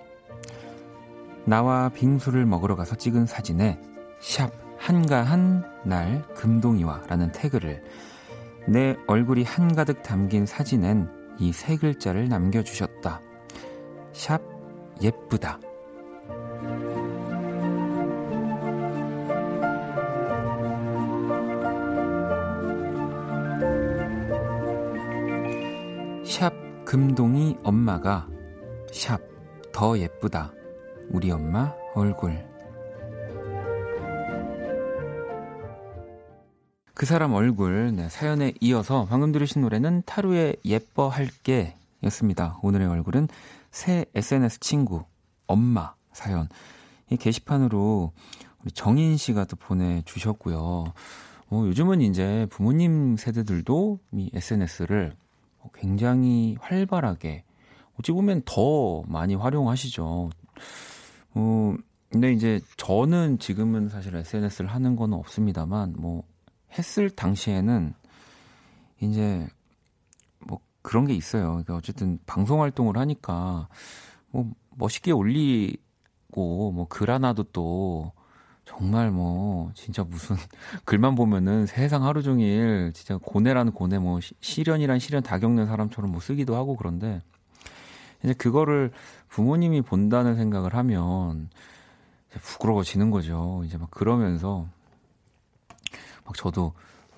[1.49, 3.81] 나와 빙수를 먹으러 가서 찍은 사진에
[4.21, 7.83] 샵 한가한 날 금동이와 라는 태그를
[8.69, 11.09] 내 얼굴이 한가득 담긴 사진엔
[11.39, 13.23] 이 세 글자를 남겨주셨다.
[14.13, 14.43] 샵
[15.01, 15.59] 예쁘다.
[26.25, 26.53] 샵
[26.85, 28.29] 금동이 엄마가
[28.93, 29.21] 샵
[29.73, 30.53] 더 예쁘다.
[31.11, 32.47] 우리 엄마 얼굴.
[36.93, 42.59] 그 사람 얼굴 네, 사연에 이어서 방금 들으신 노래는 타루의 예뻐할게 였습니다.
[42.63, 43.29] 오늘의 얼굴은
[43.71, 45.05] 새 SNS 친구
[45.47, 46.49] 엄마 사연
[47.11, 48.13] 이 게시판으로
[48.63, 50.93] 우리 정인 씨가 또 보내주셨고요.
[51.51, 55.17] 어, 요즘은 이제 부모님 세대들도 이 SNS를
[55.73, 57.45] 굉장히 활발하게
[57.99, 60.31] 어찌 보면 더 많이 활용하시죠.
[61.39, 61.77] 어,
[62.11, 66.25] 근데 이제 저는 지금은 사실 SNS를 하는 건 없습니다만 뭐
[66.77, 67.95] 했을 당시에는
[69.01, 69.47] 이제
[70.41, 71.51] 뭐 그런 게 있어요.
[71.51, 73.69] 그러니까 어쨌든 방송 활동을 하니까
[74.31, 78.11] 뭐 멋있게 올리고 뭐 글 하나도 또
[78.65, 80.37] 정말 뭐 진짜 무슨
[80.85, 86.21] 글만 보면은 세상 하루 종일 진짜 고뇌라는 고뇌 뭐 시련이란 시련 다 겪는 사람처럼 뭐
[86.21, 87.21] 쓰기도 하고 그런데
[88.25, 88.91] 이제 그거를
[89.29, 91.51] 부모님이 본다는 생각을 하면
[92.41, 93.63] 부끄러워지는 거죠.
[93.65, 94.67] 이제 막 그러면서
[96.25, 96.73] 막 저도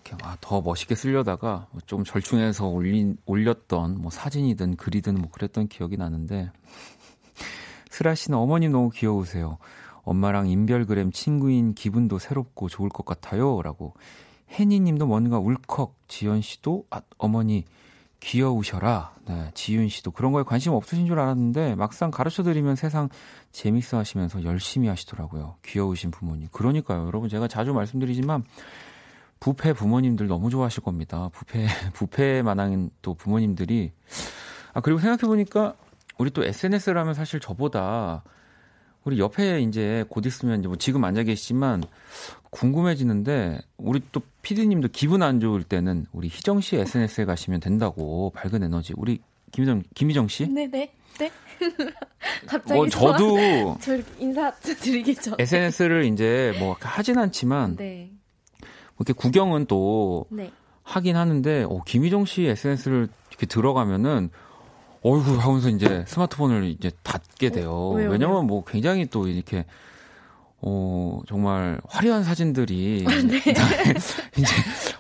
[0.05, 5.97] 이렇게 아, 더 멋있게 쓰려다가 좀 절충해서 올린 올렸던 뭐 사진이든 글이든 뭐 그랬던 기억이
[5.97, 6.51] 나는데
[7.91, 9.59] 슬아 씨는 어머니 너무 귀여우세요.
[10.03, 13.95] 엄마랑 인별그램 친구인 기분도 새롭고 좋을 것 같아요 라고
[14.51, 17.65] 혜니 님도 뭔가 울컥 지연 씨도 아, 어머니
[18.21, 19.15] 귀여우셔라.
[19.27, 23.09] 네, 지윤 씨도 그런 거에 관심 없으신 줄 알았는데 막상 가르쳐 드리면 세상
[23.51, 25.57] 재밌어 하시면서 열심히 하시더라고요.
[25.65, 26.49] 귀여우신 부모님.
[26.53, 27.07] 그러니까요.
[27.07, 28.45] 여러분 제가 자주 말씀드리지만
[29.41, 31.31] 부패 부모님들 너무 좋아하실 겁니다.
[31.33, 33.93] 부패 부패 만한 또 부모님들이
[34.75, 35.75] 아 그리고 생각해 보니까
[36.19, 38.23] 우리 또 SNS를 하면 사실 저보다
[39.05, 41.85] 우리 옆에 이제 곧 있으면 이제 뭐 지금 앉아 계시지만
[42.51, 48.63] 궁금해지는데 우리 또 피디님도 기분 안 좋을 때는 우리 희정 씨 SNS에 가시면 된다고 밝은
[48.63, 49.21] 에너지 우리
[49.53, 50.49] 김희정 김희정 씨?
[50.49, 51.31] 네네 네.
[52.47, 58.11] 갑자기 뭐 저도 저 인사 드리기 전 SNS를 이제 뭐 하진 않지만 네.
[58.61, 60.51] 뭐 이렇게 구경은 또 네.
[60.83, 64.31] 하긴 하는데 어, 김희정 씨 SNS를 이렇게 들어가면은
[65.03, 67.71] 어이구 하면서 이제 스마트폰을 이제 닫게 어, 돼요.
[67.73, 69.65] 어, 왜요, 왜냐면 뭐 굉장히 또 이렇게
[70.63, 73.39] 어, 정말 화려한 사진들이 아, 네.
[74.37, 74.55] 이제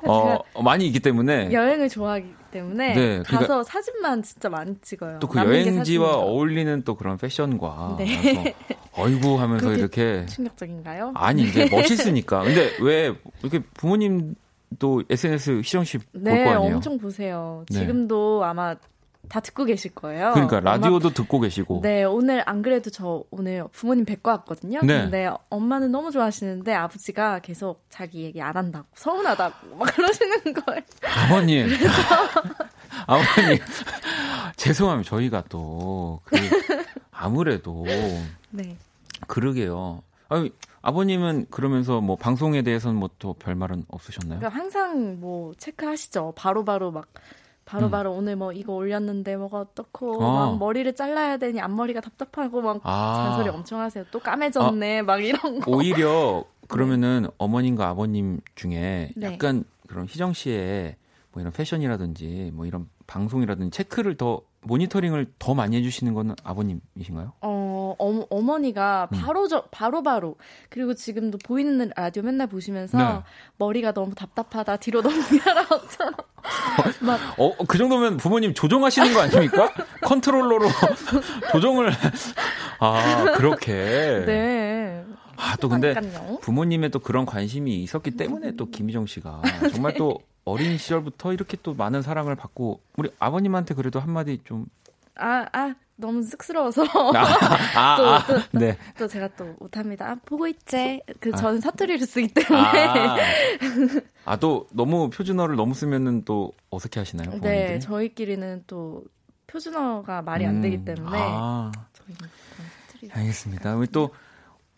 [0.06, 5.18] 어, 많이 있기 때문에 여행을 좋아하기 때문에 네, 가서 그러니까 사진만 진짜 많이 찍어요.
[5.18, 8.54] 또 그 여행지와 어울리는 또 그런 패션과 네.
[8.96, 11.12] 어이구 하면서 이렇게 충격적인가요?
[11.14, 12.42] 아니 이제 멋있으니까.
[12.42, 14.34] 근데 왜 이렇게 부모님
[14.78, 16.76] 또 SNS 희정 씨볼거 네, 아니에요?
[16.76, 17.64] 엄청 보세요.
[17.70, 17.80] 네.
[17.80, 18.74] 지금도 아마
[19.30, 20.32] 다 듣고 계실 거예요.
[20.34, 21.80] 그러니까 라디오도 엄마, 듣고 계시고.
[21.82, 24.80] 네, 오늘 안 그래도 저 오늘 부모님 뵙고 왔거든요.
[24.82, 25.02] 네.
[25.02, 30.82] 근데 엄마는 너무 좋아하시는데 아버지가 계속 자기 얘기 안 한다고 서운하다고 막 그러시는 거예요.
[31.02, 31.68] 아버님.
[31.68, 31.92] 그래서...
[33.06, 33.58] 아버님.
[34.56, 35.08] 죄송합니다.
[35.08, 36.36] 저희가 또 그
[37.12, 37.84] 아무래도
[38.50, 38.76] 네.
[39.26, 40.02] 그러게요.
[40.28, 40.50] 아니,
[40.82, 44.38] 아버님은 그러면서 뭐 방송에 대해서는 뭐 또 별말은 없으셨나요?
[44.40, 46.32] 그러니까 항상 뭐 체크하시죠.
[46.36, 47.06] 바로바로 바로 막
[47.70, 48.18] 바로바로 음.
[48.18, 50.46] 오늘 뭐 이거 올렸는데 뭐가 어떻고 아.
[50.46, 53.24] 막 머리를 잘라야 되니 앞머리가 답답하고 막 아.
[53.36, 54.04] 잔소리 엄청 하세요.
[54.10, 55.02] 또 까매졌네 아.
[55.04, 55.70] 막 이런 거.
[55.70, 57.28] 오히려 그러면은 네.
[57.38, 59.32] 어머님과 아버님 중에 네.
[59.32, 60.96] 약간 그런 희정 씨의
[61.32, 67.32] 뭐 이런 패션이라든지 뭐 이런 방송이라든지 체크를 더 모니터링을 더 많이 해주시는 거는 아버님이신가요?
[67.40, 69.18] 어, 어 어머니가 음.
[69.18, 70.36] 바로 저 바로 바로
[70.68, 73.22] 그리고 지금도 보이는 라디오 맨날 보시면서 네.
[73.56, 76.12] 머리가 너무 답답하다 뒤로 넘겨라 어쩌라
[77.00, 79.72] 막 어, 그 정도면 부모님 조정하시는 거 아닙니까?
[80.02, 80.68] 컨트롤러로
[81.52, 81.92] 조정을
[82.80, 85.04] 아 그렇게 네.
[85.36, 85.94] 아, 또 근데
[86.42, 89.40] 부모님의 또 그런 관심이 있었기 때문에 또 김희정 씨가
[89.72, 94.66] 정말 또 어린 시절부터 이렇게 또 많은 사랑을 받고 우리 아버님한테 그래도 한마디 좀
[95.16, 96.82] 아, 아, 너무 쑥스러워서.
[97.14, 97.20] 아,
[97.76, 98.78] 아, 또, 아, 또, 또, 네.
[98.98, 100.10] 또 제가 또 못합니다.
[100.10, 101.02] 아, 보고 있지.
[101.20, 101.36] 그, 아.
[101.36, 102.86] 저는 사투리를 쓰기 때문에.
[102.86, 103.16] 아,
[104.24, 107.38] 아, 또 너무 표준어를 너무 쓰면은 또 어색해 하시나요?
[107.40, 109.04] 네, 저희끼리는 또
[109.46, 111.18] 표준어가 말이 안 되기 음, 때문에.
[111.20, 111.70] 아.
[111.92, 112.18] 저희는
[112.88, 113.10] 사투리.
[113.12, 113.76] 알겠습니다.
[113.76, 114.10] 우리 또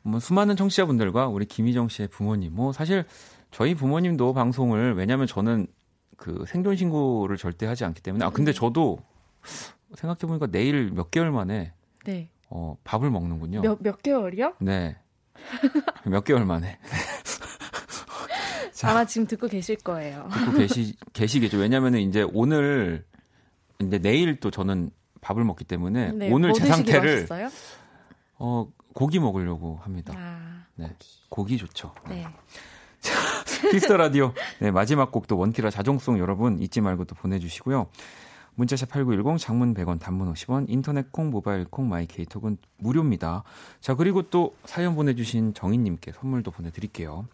[0.02, 3.04] 뭐 수많은 청취자분들과 우리 김희정 씨의 부모님, 뭐 사실
[3.52, 5.66] 저희 부모님도 방송을 왜냐하면 저는
[6.16, 8.58] 그 생존 신고를 절대 하지 않기 때문에 아 근데 네.
[8.58, 8.98] 저도
[9.94, 11.72] 생각해 보니까 내일 몇 개월 만에
[12.04, 12.28] 네.
[12.48, 13.60] 어 밥을 먹는군요.
[13.62, 14.54] 몇 몇 개월이요?
[14.60, 14.96] 네.
[16.04, 16.78] 몇 개월 만에.
[18.72, 20.28] 자, 아마 지금 듣고 계실 거예요.
[20.32, 21.58] 듣고 계시 계시겠죠.
[21.58, 23.04] 왜냐면은 이제 오늘
[23.80, 27.48] 이제 내일 또 저는 밥을 먹기 때문에 네, 오늘 뭐 제 상태를 하셨어요?
[28.38, 30.14] 어 고기 먹으려고 합니다.
[30.16, 30.86] 아, 네.
[30.88, 31.08] 고기.
[31.28, 31.94] 고기 좋죠.
[32.08, 32.26] 네.
[33.00, 33.12] 자,
[33.70, 34.32] 키스 더 라디오.
[34.60, 37.86] 네, 마지막 곡도 원키라 자정song 여러분 잊지 말고 또 보내주시고요.
[38.54, 43.44] 문자샵 8910 장문 100원 단문 50원 인터넷 콩 모바일 콩 마이 케이톡은 무료입니다.
[43.80, 47.26] 자 그리고 또 사연 보내주신 정인님께 선물도 보내드릴게요.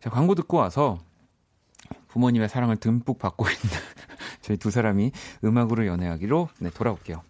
[0.00, 0.98] 자 광고 듣고 와서
[2.08, 3.60] 부모님의 사랑을 듬뿍 받고 있는
[4.42, 5.12] 저희 두 사람이
[5.44, 7.22] 음악으로 연애하기로 네, 돌아올게요.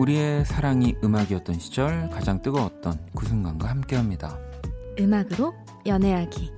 [0.00, 4.38] 우리의 사랑이 음악이었던 시절 가장 뜨거웠던 그 순간과 함께합니다.
[4.98, 5.52] 음악으로
[5.84, 6.50] 연애하기.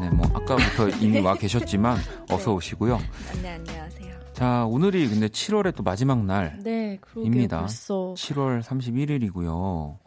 [0.00, 1.98] 네, 뭐 아까부터 이미 와 계셨지만
[2.30, 3.00] 어서 오시고요.
[3.42, 4.14] 네, 안녕하세요.
[4.34, 6.62] 자, 오늘이 근데 7월의 또 마지막 날입니다.
[6.62, 7.00] 네,
[7.48, 8.14] 벌써.
[8.16, 9.98] 7월 31일이고요.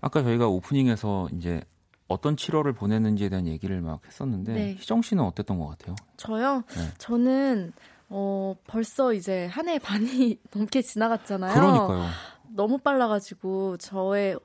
[0.00, 1.60] 아까 저희가 오프닝에서 이제
[2.06, 4.74] 어떤 7월을 보냈는지에 대한 얘기를 막 했었는데 네.
[4.78, 5.96] 희정 씨는 어땠던 것 같아요?
[6.16, 6.62] 저요?
[6.68, 6.92] 네.
[6.98, 7.72] 저는
[8.08, 11.54] 어 벌써 이제 한 해 반이 넘게 지나갔잖아요.
[11.54, 12.04] 그러니까요.
[12.54, 14.38] 너무 빨라가지고 저의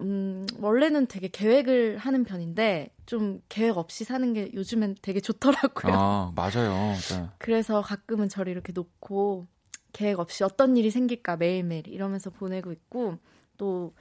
[0.00, 5.94] 음, 원래는 되게 계획을 하는 편인데 좀 계획 없이 사는 게 요즘엔 되게 좋더라고요.
[5.94, 6.70] 아 맞아요.
[7.10, 7.28] 네.
[7.38, 9.46] 그래서 가끔은 저를 이렇게 놓고
[9.92, 13.18] 계획 없이 어떤 일이 생길까 매일매일 이러면서 보내고 있고
[13.58, 13.94] 또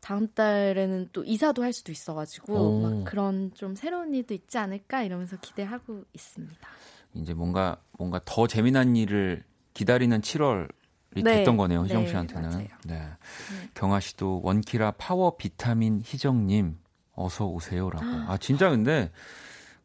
[0.00, 5.36] 다음 달에는 또 이사도 할 수도 있어가지고 막 그런 좀 새로운 일도 있지 않을까 이러면서
[5.40, 6.68] 기대하고 있습니다.
[7.16, 10.68] 이제 뭔가 뭔가 더 재미난 일을 기다리는 7월이
[11.22, 11.22] 네.
[11.22, 12.50] 됐던 거네요, 희정 네, 씨한테는.
[12.50, 13.10] 네, 네.
[13.74, 16.78] 경아 씨도 원키라 파워 비타민 희정 님
[17.12, 18.04] 어서 오세요라고.
[18.30, 19.10] 아 진짜 근데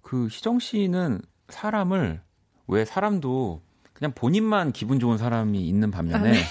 [0.01, 2.21] 그 희정 씨는 사람을
[2.67, 3.61] 왜 사람도
[3.93, 6.43] 그냥 본인만 기분 좋은 사람이 있는 반면에 아, 네.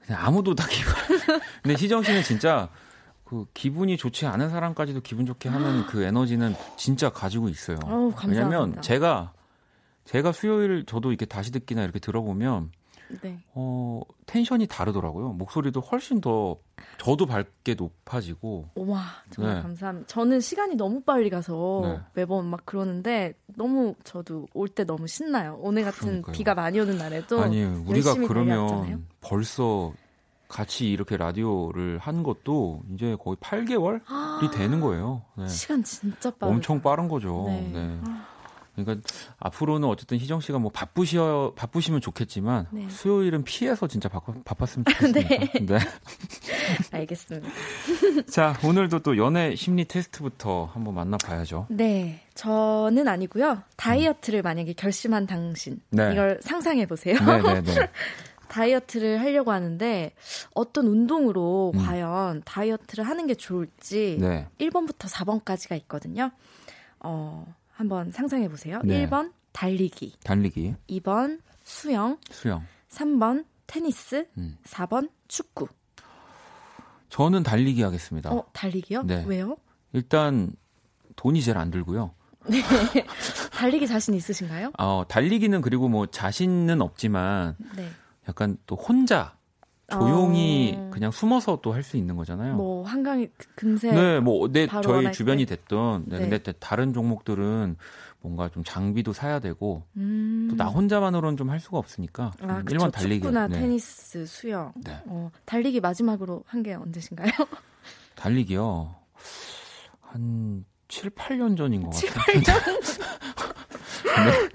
[0.00, 0.92] 그냥 아무도 다 기분.
[1.62, 2.68] 근데 희정 씨는 진짜
[3.24, 7.78] 그 기분이 좋지 않은 사람까지도 기분 좋게 하는 그 에너지는 진짜 가지고 있어요.
[7.84, 9.32] 어 왜냐면 제가
[10.04, 12.70] 제가 수요일 저도 이렇게 다시 듣기나 이렇게 들어보면
[13.22, 13.38] 네.
[13.54, 15.34] 어, 텐션이 다르더라고요.
[15.34, 16.56] 목소리도 훨씬 더
[16.98, 18.70] 저도 밝게 높아지고.
[18.76, 19.62] 와, 정말 네.
[19.62, 20.06] 감사합니다.
[20.08, 22.00] 저는 시간이 너무 빨리 가서 네.
[22.14, 25.58] 매번 막 그러는데 너무 저도 올 때 너무 신나요.
[25.60, 26.32] 오늘 같은 그러니까요.
[26.32, 28.98] 비가 많이 오는 날에도 아니, 우리가 그러면 달려왔잖아요.
[29.20, 29.92] 벌써
[30.48, 34.00] 같이 이렇게 라디오를 한 것도 이제 거의 8개월이
[34.52, 35.22] 되는 거예요.
[35.36, 35.46] 네.
[35.46, 37.44] 시간 진짜 빠르 엄청 빠른 거죠.
[37.48, 37.70] 네.
[37.72, 38.00] 네.
[38.74, 39.08] 그러니까
[39.38, 42.88] 앞으로는 어쨌든 희정 씨가 뭐 바쁘셔 바쁘시면 좋겠지만 네.
[42.88, 45.28] 수요일은 피해서 진짜 바빠, 바빴으면 좋겠습니다.
[45.28, 45.52] 네.
[45.60, 45.78] 네.
[46.90, 47.48] 알겠습니다.
[48.30, 51.66] 자, 오늘도 또 연애 심리 테스트부터 한번 만나 봐야죠.
[51.70, 52.20] 네.
[52.34, 53.62] 저는 아니고요.
[53.76, 54.42] 다이어트를 음.
[54.42, 56.12] 만약에 결심한 당신 네.
[56.12, 57.16] 이걸 상상해 보세요.
[57.18, 57.90] 네, 네, 네.
[58.48, 60.12] 다이어트를 하려고 하는데
[60.54, 61.84] 어떤 운동으로 음.
[61.84, 64.46] 과연 다이어트를 하는 게 좋을지 네.
[64.60, 66.30] 1번부터 4번까지가 있거든요.
[67.00, 68.80] 어, 한번 상상해 보세요.
[68.84, 69.06] 네.
[69.06, 70.14] 1번 달리기.
[70.22, 70.74] 달리기.
[70.88, 72.18] 2번 수영.
[72.30, 72.64] 수영.
[72.88, 74.26] 3번 테니스.
[74.38, 74.56] 음.
[74.64, 75.68] 4번 축구.
[77.08, 78.32] 저는 달리기 하겠습니다.
[78.32, 79.02] 어, 달리기요?
[79.02, 79.24] 네.
[79.26, 79.56] 왜요?
[79.92, 80.52] 일단
[81.16, 82.12] 돈이 제일 안 들고요.
[82.46, 82.60] 네.
[83.52, 84.72] 달리기 자신 있으신가요?
[84.78, 87.88] 어, 달리기는 그리고 뭐 자신은 없지만 네.
[88.28, 89.36] 약간 또 혼자
[89.90, 90.90] 조용히 어...
[90.92, 92.54] 그냥 숨어서 또 할 수 있는 거잖아요.
[92.56, 95.56] 뭐 한강이 그 금세 네, 뭐내 네, 저희 주변이 때.
[95.56, 96.28] 됐던 네, 네.
[96.28, 97.76] 근데 다른 종목들은
[98.20, 100.48] 뭔가 좀 장비도 사야 되고 음...
[100.50, 103.60] 또나 혼자만으로는 좀 할 수가 없으니까 아, 음, 일반 달리기 축구나 네.
[103.60, 104.72] 테니스, 수영.
[104.82, 104.98] 네.
[105.06, 107.30] 어, 달리기 마지막으로 한 게 언제신가요?
[108.16, 108.94] 달리기요.
[110.00, 112.10] 한 7, 8년 전인 것 같아요.
[112.24, 112.54] 7, 8년?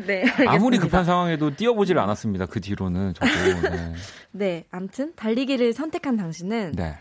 [0.06, 2.46] 네, 네 아무리 급한 상황에도 뛰어보질 않았습니다.
[2.46, 3.70] 그 뒤로는 저도.
[3.70, 3.94] 네.
[4.32, 6.98] 네, 아무튼 달리기를 선택한 당신은 네.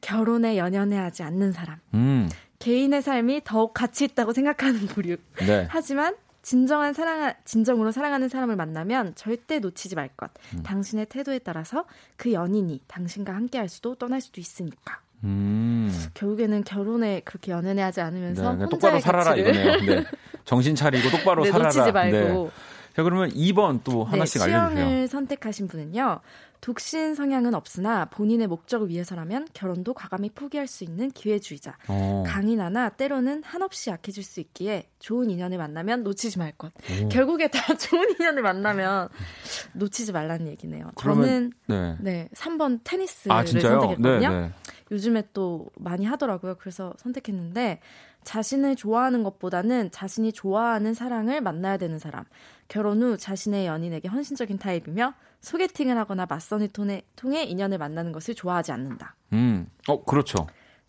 [0.00, 1.78] 결혼에 연연해 하지 않는 사람.
[1.94, 2.28] 음.
[2.58, 5.16] 개인의 삶이 더욱 가치 있다고 생각하는 부류.
[5.46, 5.66] 네.
[5.70, 10.30] 하지만 진정한 사랑, 진정으로 사랑하는 사람을 만나면 절대 놓치지 말 것.
[10.54, 10.62] 음.
[10.62, 11.84] 당신의 태도에 따라서
[12.16, 15.00] 그 연인이 당신과 함께할 수도 떠날 수도 있으니까.
[15.24, 15.92] 음.
[16.14, 19.80] 결국에는 결혼에 그렇게 연연해 하지 않으면서 네, 똑바로 살아라 이거네요.
[19.80, 20.04] 네.
[20.44, 21.68] 정신 차리고 똑바로 네, 살아라.
[21.68, 22.44] 놓치지 말고.
[22.44, 22.50] 네.
[22.96, 24.86] 자 그러면 2번 또 네, 하나씩 네, 알려주세요.
[24.86, 26.20] 수영을 선택하신 분은요.
[26.60, 31.78] 독신 성향은 없으나 본인의 목적을 위해서라면 결혼도 과감히 포기할 수 있는 기회주의자.
[31.88, 31.92] 오.
[31.92, 32.24] 어.
[32.26, 36.72] 강인하나 때로는 한없이 약해질 수 있기에 좋은 인연을 만나면 놓치지 말 것.
[37.02, 37.08] 오.
[37.08, 39.08] 결국에 다 좋은 인연을 만나면
[39.72, 40.90] 놓치지 말라는 얘기네요.
[40.96, 41.96] 그러면, 저는 네.
[42.00, 44.18] 네 3번 테니스를 아, 선택했거든요.
[44.18, 44.50] 네, 네.
[44.90, 46.56] 요즘에 또 많이 하더라고요.
[46.58, 47.80] 그래서 선택했는데
[48.24, 52.24] 자신을 좋아하는 것보다는 자신이 좋아하는 사랑을 만나야 되는 사람.
[52.68, 58.72] 결혼 후 자신의 연인에게 헌신적인 타입이며 소개팅을 하거나 맞선을 통해, 통해 인연을 만나는 것을 좋아하지
[58.72, 59.16] 않는다.
[59.32, 60.46] 음, 어, 그렇죠.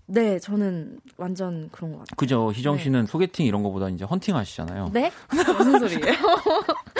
[0.08, 2.16] 네, 저는 완전 그런 것 같아요.
[2.18, 2.52] 그죠.
[2.52, 2.84] 희정 네.
[2.84, 3.08] 씨는 네.
[3.08, 4.90] 소개팅 이런 거보다 이제 헌팅 하시잖아요.
[4.92, 5.10] 네?
[5.58, 6.02] 무슨 소리예요?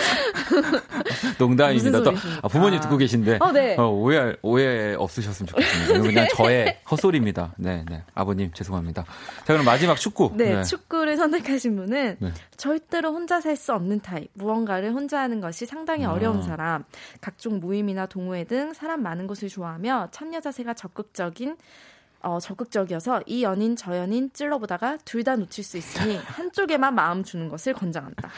[1.38, 2.02] 농담입니다.
[2.02, 2.12] 또
[2.42, 3.76] 아, 부모님 듣고 계신데 어, 네.
[3.76, 6.00] 어, 오해 오해 없으셨으면 좋겠습니다.
[6.00, 6.28] 그냥 네.
[6.34, 7.54] 저의 헛소리입니다.
[7.56, 8.02] 네, 네.
[8.14, 9.04] 아버님 죄송합니다.
[9.04, 10.32] 자, 그럼 마지막 축구.
[10.34, 10.62] 네, 네.
[10.64, 12.32] 축구를 선택하신 분은 네.
[12.56, 14.28] 절대로 혼자 살 수 없는 타입.
[14.32, 16.12] 무언가를 혼자 하는 것이 상당히 아.
[16.12, 16.84] 어려운 사람.
[17.20, 21.56] 각종 모임이나 동호회 등 사람 많은 곳을 좋아하며 참여 자세가 적극적인
[22.22, 27.48] 어, 적극적이어서 이 연인 저 연인 찔러보다가 둘 다 놓칠 수 있으니 한쪽에만 마음 주는
[27.48, 28.30] 것을 권장한다.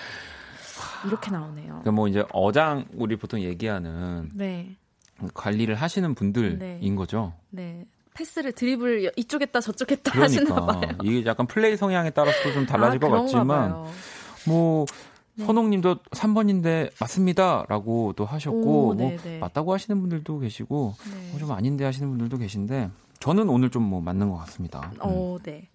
[1.07, 1.67] 이렇게 나오네요.
[1.67, 4.77] 그러니까 뭐 이제 어장 우리 보통 얘기하는 네.
[5.35, 6.95] 관리를 하시는 분들인 네.
[6.95, 7.33] 거죠.
[7.51, 7.85] 네.
[8.15, 10.55] 패스를 드리블 이쪽에다 저쪽에다 그러니까.
[10.55, 10.99] 하시나 봐요.
[11.03, 13.91] 이게 약간 플레이 성향에 따라서 좀 달라질 아, 것 같지만 봐요.
[14.47, 14.87] 뭐
[15.35, 15.45] 네.
[15.47, 19.39] 선홍님도 3번인데 맞습니다라고 또 하셨고 오, 뭐 네, 네.
[19.39, 21.31] 맞다고 하시는 분들도 계시고 네.
[21.33, 24.93] 뭐좀 아닌데 하시는 분들도 계신데 저는 오늘 좀 뭐 맞는 것 같습니다.
[25.03, 25.07] 음.
[25.11, 25.69] 오, 네.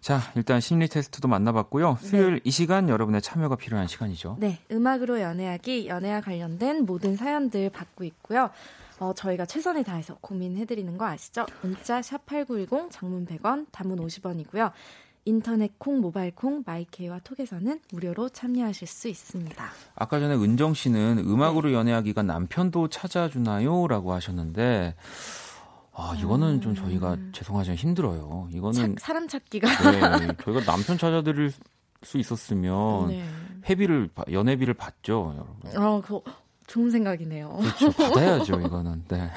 [0.00, 1.98] 자, 일단 심리 테스트도 만나봤고요.
[2.00, 2.40] 수요일 네.
[2.44, 4.36] 이 시간 여러분의 참여가 필요한 시간이죠.
[4.40, 8.50] 네, 음악으로 연애하기, 연애와 관련된 모든 사연들 받고 있고요.
[8.98, 11.46] 어, 저희가 최선을 다해서 고민해드리는 거 아시죠?
[11.62, 14.72] 문자 샵 8910, 장문 100원, 단문 50원이고요.
[15.26, 19.64] 인터넷 콩, 모바일 콩, 마이케이와 톡에서는 무료로 참여하실 수 있습니다.
[19.94, 21.74] 아까 전에 은정 씨는 음악으로 네.
[21.74, 23.86] 연애하기가 남편도 찾아주나요?
[23.86, 24.94] 라고 하셨는데,
[25.92, 26.60] 아, 이거는 음...
[26.60, 27.30] 좀 저희가 음.
[27.34, 28.48] 죄송하지만 힘들어요.
[28.52, 28.96] 이거는.
[28.96, 29.68] 차, 사람 찾기가.
[29.90, 31.52] 네, 저희가 남편 찾아드릴
[32.02, 33.24] 수 있었으면 네.
[33.68, 35.82] 회비를, 연애비를 받죠, 여러분.
[35.82, 36.20] 아, 그
[36.66, 37.58] 좋은 생각이네요.
[37.60, 37.90] 그렇죠.
[37.92, 39.04] 받아야죠, 이거는.
[39.08, 39.18] 네.
[39.18, 39.30] 네.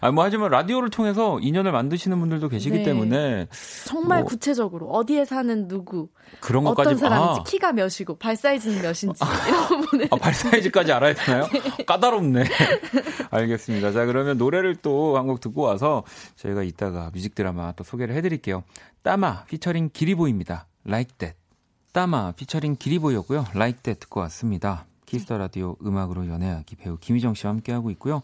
[0.00, 2.82] 아, 뭐 하지만 라디오를 통해서 인연을 만드시는 분들도 계시기 네.
[2.84, 3.48] 때문에
[3.84, 6.08] 정말 뭐 구체적으로 어디에 사는 누구
[6.40, 7.44] 그런 것까지 어떤 사람인지 아.
[7.44, 11.46] 키가 몇이고 발 사이즈는 몇인지 이런 아, 발 사이즈까지 알아야 되나요?
[11.78, 11.84] 네.
[11.84, 12.44] 까다롭네.
[13.30, 13.92] 알겠습니다.
[13.92, 16.04] 자 그러면 노래를 또 한 곡 듣고 와서
[16.36, 18.62] 저희가 이따가 뮤직 드라마 또 소개를 해드릴게요.
[19.02, 20.66] 따마 피처링 기리보입니다.
[20.86, 21.36] Like That.
[21.92, 23.46] 따마 피처링 기리보이였고요.
[23.54, 24.84] Like That 듣고 왔습니다.
[25.06, 28.22] Kiss the Radio 음악으로 연애하기 배우 김희정 씨와 함께하고 있고요.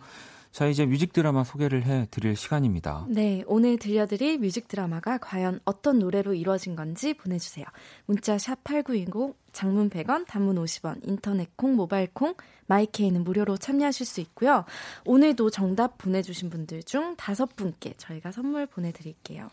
[0.53, 3.07] 자, 이제 뮤직 드라마 소개를 해 드릴 시간입니다.
[3.09, 7.65] 네, 오늘 들려드릴 뮤직 드라마가 과연 어떤 노래로 이루어진 건지 보내주세요.
[8.05, 12.35] 문자 샵 8910, 장문 100원, 단문 50원, 인터넷 콩, 모바일 콩,
[12.67, 14.67] 마이케이는 무료로 참여하실 수 있고요.
[15.07, 19.49] 오늘도 정답 보내주신 분들 중 다섯 분께 저희가 선물 보내드릴게요.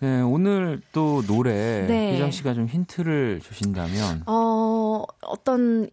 [0.00, 2.14] 네, 오늘 또 노래 네.
[2.14, 5.90] 희정 씨가 좀 힌트를 주신다면 어, 어떤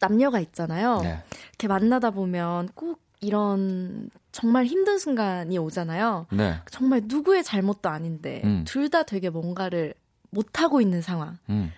[0.00, 1.00] 남녀가 있잖아요.
[1.02, 1.22] 네.
[1.50, 6.26] 이렇게 만나다 보면 꼭 이런 정말 힘든 순간이 오잖아요.
[6.32, 6.56] 네.
[6.70, 8.64] 정말 누구의 잘못도 아닌데 음.
[8.66, 9.94] 둘다 되게 뭔가를
[10.30, 11.38] 못 하고 있는 상황.
[11.48, 11.72] 음.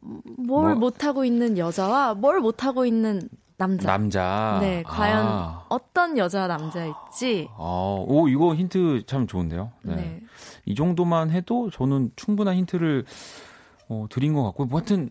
[0.00, 0.90] 뭘 뭐.
[0.90, 3.86] 못하고 있는 여자와 뭘 못 하고 있는 남자.
[3.86, 4.58] 남자.
[4.60, 5.64] 네, 과연 아.
[5.70, 7.48] 어떤 여자 남자일지.
[7.56, 9.72] 아, 오 이거 힌트 참 좋은데요.
[9.82, 9.94] 네.
[9.96, 10.20] 네.
[10.66, 13.04] 이 정도만 해도 저는 충분한 힌트를
[13.88, 15.10] 어, 드린 것 같고, 뭐 하여튼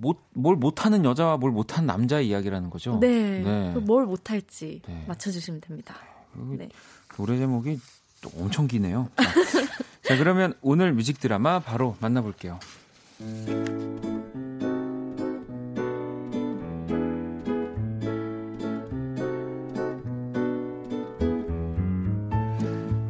[0.00, 2.98] 못, 뭘 못하는 여자와 뭘 못하는 남자의 이야기라는 거죠.
[3.00, 3.40] 네.
[3.40, 3.74] 네.
[3.80, 5.04] 뭘 못할지 네.
[5.06, 5.94] 맞춰주시면 됩니다.
[6.34, 6.68] 네.
[7.16, 7.78] 노래 제목이
[8.22, 9.08] 또 엄청 기네요.
[9.16, 9.24] 자,
[10.08, 12.58] 자, 그러면 오늘 뮤직 드라마 바로 만나볼게요.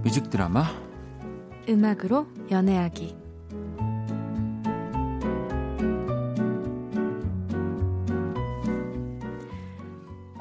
[0.03, 0.67] 뮤직 드라마
[1.69, 3.20] 음악으로 연애하기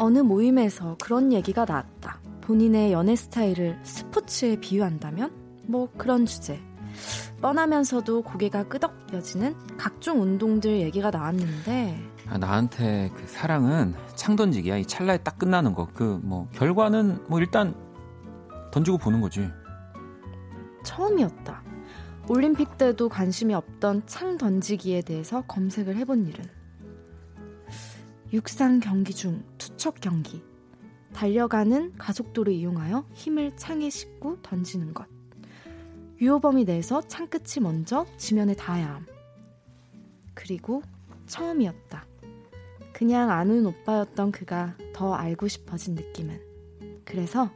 [0.10, 2.20] 어느 모임에서 그런 얘기가 나왔다.
[2.42, 5.32] 본인의 연애 스타일을 스포츠에 비유한다면?
[5.68, 6.60] 뭐 그런 주제.
[7.42, 11.96] 뻔하면서도 고개가 끄덕여지는 각종 운동들 얘기가 나왔는데
[12.28, 14.78] 아, 나한테 그 사랑은 창 던지기야.
[14.78, 15.88] 이 찰나에 딱 끝나는 거.
[15.94, 17.76] 그 뭐 결과는 뭐 일단
[18.72, 19.48] 던지고 보는 거지.
[20.86, 21.62] 처음이었다.
[22.30, 26.46] 올림픽 때도 관심이 없던 창 던지기에 대해서 검색을 해본 일은
[28.32, 30.44] 육상 경기 중 투척 경기.
[31.14, 35.08] 달려가는 가속도를 이용하여 힘을 창에 싣고 던지는 것.
[36.22, 39.06] 유효범위 내에서 창끝이 먼저 지면에 닿아야 함.
[40.36, 40.84] 그리고
[41.26, 42.06] 처음이었다.
[42.94, 46.40] 그냥 아는 오빠였던 그가 더 알고 싶어진 느낌은.
[47.06, 47.50] 그래서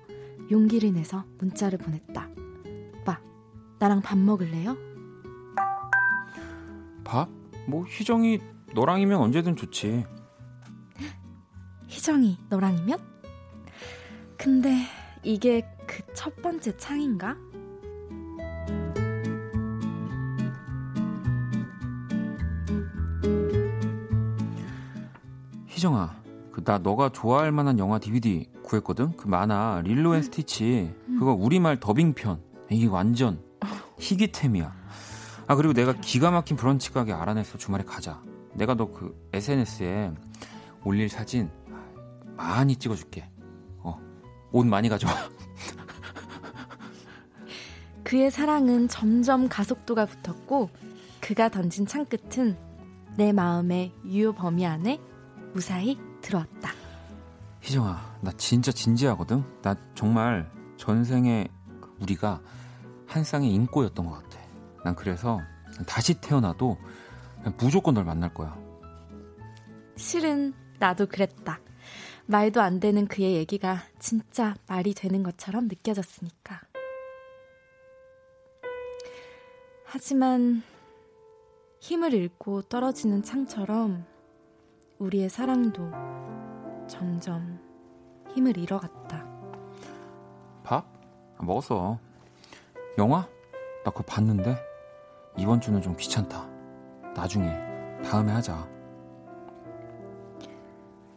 [0.49, 2.29] 용기를 내서 문자를 보냈다.
[2.99, 3.19] 오빠,
[3.77, 4.75] 나랑 밥 먹을래요?
[7.03, 7.29] 밥?
[7.67, 8.39] 뭐 희정이
[8.73, 10.05] 너랑이면 언제든 좋지.
[11.93, 12.97] 희정이 너랑이면?
[14.37, 14.75] 근데
[15.23, 17.35] 이게 그 첫 번째 창인가?
[25.67, 26.15] 희정아,
[26.51, 29.17] 그 나 너가 좋아할 만한 영화 DVD 구했거든.
[29.17, 32.39] 그 만화 릴로 앤 스티치 그거 우리말 더빙편.
[32.69, 33.41] 이게 완전
[33.99, 34.73] 희귀템이야.
[35.47, 37.57] 아 그리고 내가 기가 막힌 브런치 가게 알아냈어.
[37.57, 38.21] 주말에 가자.
[38.53, 40.11] 내가 너 그 SNS에
[40.85, 41.49] 올릴 사진
[42.43, 43.29] 많이 찍어줄게.
[43.79, 43.97] 어,
[44.51, 45.13] 옷 많이 가져와.
[48.03, 50.69] 그의 사랑은 점점 가속도가 붙었고
[51.21, 52.57] 그가 던진 창끝은
[53.15, 54.99] 내 마음의 유효 범위 안에
[55.53, 56.71] 무사히 들어왔다.
[57.61, 59.61] 희정아, 나 진짜 진지하거든.
[59.61, 61.47] 나 정말 전생에
[62.01, 62.41] 우리가
[63.07, 64.39] 한 쌍의 인꼬였던 것 같아.
[64.83, 65.39] 난 그래서
[65.87, 66.77] 다시 태어나도
[67.57, 68.57] 무조건 널 만날 거야.
[69.95, 71.59] 실은 나도 그랬다.
[72.25, 76.61] 말도 안 되는 그의 얘기가 진짜 말이 되는 것처럼 느껴졌으니까.
[79.85, 80.63] 하지만
[81.79, 84.05] 힘을 잃고 떨어지는 창처럼
[84.99, 85.91] 우리의 사랑도
[86.87, 87.59] 점점
[88.33, 89.27] 힘을 잃어갔다.
[90.63, 90.85] 밥?
[91.37, 91.99] 아, 먹었어.
[92.97, 93.27] 영화?
[93.83, 94.57] 나 그거 봤는데
[95.37, 96.49] 이번 주는 좀 귀찮다.
[97.13, 97.49] 나중에
[98.03, 98.72] 다음에 하자.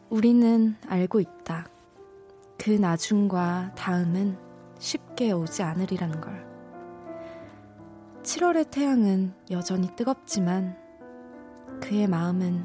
[0.08, 1.66] 우리는 알고 있다.
[2.56, 4.38] 그 나중과 다음은
[4.78, 6.46] 쉽게 오지 않으리라는 걸.
[8.22, 10.76] 7월의 태양은 여전히 뜨겁지만
[11.80, 12.64] 그의 마음은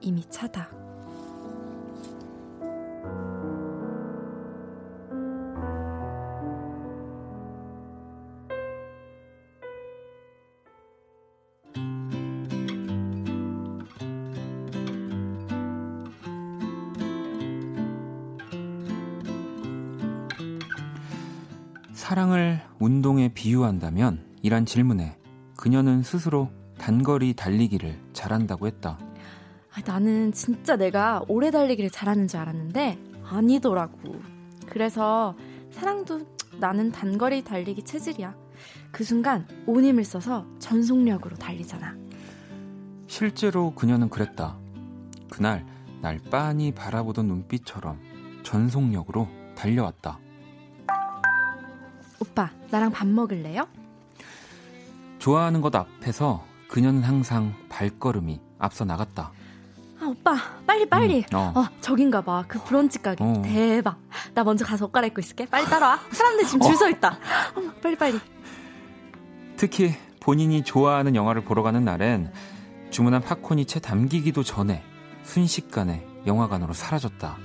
[0.00, 0.77] 이미 차다.
[22.08, 25.18] 사랑을 운동에 비유한다면 이란 질문에
[25.58, 26.48] 그녀는 스스로
[26.78, 28.98] 단거리 달리기를 잘한다고 했다.
[29.74, 34.22] 아, 나는 진짜 내가 오래 달리기를 잘하는 줄 알았는데 아니더라고.
[34.64, 35.36] 그래서
[35.70, 36.22] 사랑도
[36.58, 38.34] 나는 단거리 달리기 체질이야.
[38.90, 41.94] 그 순간 온 힘을 써서 전속력으로 달리잖아.
[43.06, 44.56] 실제로 그녀는 그랬다.
[45.28, 45.66] 그날
[46.00, 48.00] 날 빤히 바라보던 눈빛처럼
[48.44, 50.20] 전속력으로 달려왔다.
[52.20, 53.66] 오빠, 나랑 밥 먹을래요?
[55.18, 59.32] 좋아하는 것 앞에서 그녀는 항상 발걸음이 앞서 나갔다.
[60.00, 61.18] 아, 오빠, 빨리, 빨리.
[61.32, 61.52] 음, 어.
[61.56, 62.44] 어, 저긴가 봐.
[62.46, 63.22] 그 브런치 가게.
[63.24, 63.42] 어.
[63.44, 63.98] 대박.
[64.34, 65.46] 나 먼저 가서 옷 갈아입고 있을게.
[65.46, 65.98] 빨리 따라와.
[66.10, 67.18] 사람들 지금 줄 서 있다.
[67.56, 68.20] 어, 빨리, 빨리.
[69.56, 72.32] 특히 본인이 좋아하는 영화를 보러 가는 날엔
[72.90, 74.84] 주문한 팝콘이 채 담기기도 전에
[75.24, 77.36] 순식간에 영화관으로 사라졌다.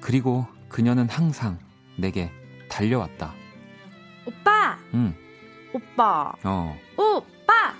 [0.00, 1.58] 그리고 그녀는 항상
[1.96, 2.30] 내게
[2.68, 3.34] 달려왔다.
[4.26, 4.78] 오빠!
[4.94, 5.14] 응.
[5.72, 6.32] 오빠.
[6.44, 6.76] 어.
[6.96, 7.74] 오빠!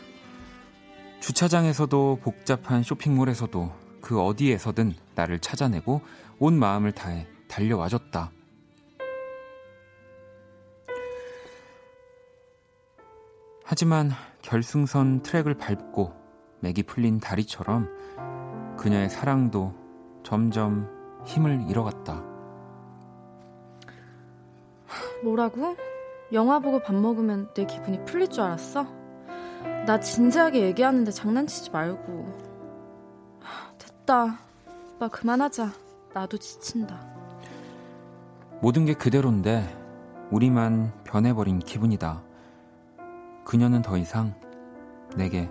[1.21, 6.03] 주차장에서도 복잡한 쇼핑몰에서도 그 어디에서든 나를 찾아내고
[6.39, 8.31] 온 마음을 다해 달려와줬다.
[13.65, 14.11] 하지만
[14.43, 16.13] 결승선 트랙을 밟고
[16.61, 19.75] 맥이 풀린 다리처럼 그녀의 사랑도
[20.23, 20.89] 점점
[21.25, 22.34] 힘을 잃어갔다.
[25.23, 25.77] 뭐라고?
[26.33, 28.87] 영화 보고 밥 먹으면 내 기분이 풀릴 줄 알았어?
[29.87, 32.33] 나 진지하게 얘기하는데 장난치지 말고.
[33.79, 34.39] 됐다.
[34.95, 35.71] 오빠 그만하자.
[36.13, 37.01] 나도 지친다.
[38.61, 39.65] 모든 게 그대로인데
[40.31, 42.23] 우리만 변해버린 기분이다.
[43.45, 44.35] 그녀는 더 이상
[45.17, 45.51] 내게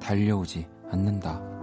[0.00, 1.57] 달려오지 않는다.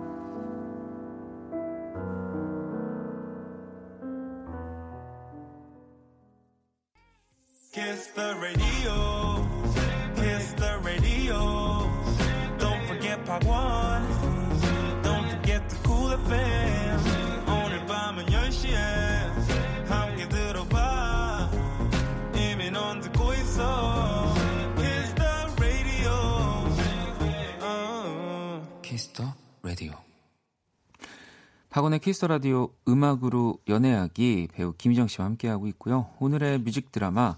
[32.05, 36.05] Kiss the Radio 음악으로 연애하기 배우 김희정 씨와 함께하고 있고요.
[36.19, 37.35] 오늘의 뮤직 드라마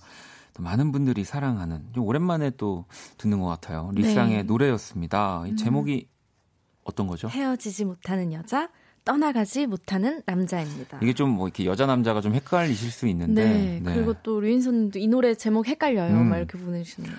[0.53, 2.83] 또 많은 분들이 사랑하는 좀 오랜만에 또
[3.17, 3.91] 듣는 것 같아요.
[3.95, 4.43] 리쌍의 네.
[4.43, 5.43] 노래였습니다.
[5.47, 5.55] 이 음.
[5.55, 6.81] 제목이 음.
[6.83, 7.29] 어떤 거죠?
[7.29, 8.67] 헤어지지 못하는 여자,
[9.05, 10.99] 떠나가지 못하는 남자입니다.
[11.01, 13.45] 이게 좀 뭐 이렇게 여자 남자가 좀 헷갈리실 수 있는데.
[13.45, 13.79] 네.
[13.81, 13.93] 네.
[13.93, 16.13] 그리고 또 류인선님도 이 노래 제목 헷갈려요.
[16.13, 16.27] 음.
[16.27, 17.09] 막 이렇게 보내주시는.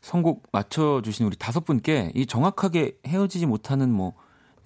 [0.00, 4.14] 선곡 맞춰주신 우리 다섯 분께 이 정확하게 헤어지지 못하는 뭐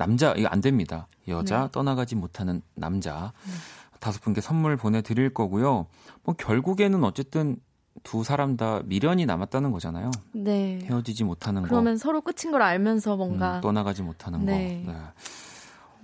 [0.00, 1.06] 남자 이거 안 됩니다.
[1.28, 1.68] 여자 네.
[1.72, 3.52] 떠나가지 못하는 남자 네.
[4.00, 5.86] 다섯 분께 선물 보내드릴 거고요.
[6.24, 7.58] 뭐 결국에는 어쨌든
[8.02, 10.10] 두 사람 다 미련이 남았다는 거잖아요.
[10.32, 10.78] 네.
[10.84, 11.68] 헤어지지 못하는 그러면 거.
[11.68, 14.82] 그러면 서로 끝인 걸 알면서 뭔가 음, 떠나가지 못하는 네.
[14.86, 14.92] 거.
[14.92, 14.98] 네.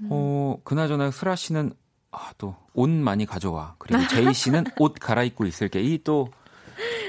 [0.01, 0.09] 음.
[0.11, 1.73] 어 그나저나 슬아 씨는
[2.13, 3.77] 아, 또옷 많이 가져와.
[3.79, 5.81] 그리고 제이 씨는 옷 갈아입고 있을게.
[5.81, 6.29] 이 또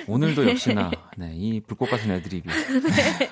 [0.08, 0.52] 오늘도 네.
[0.52, 2.44] 역시나 네, 이 불꽃 같은 애드립이.
[2.48, 3.30] 네.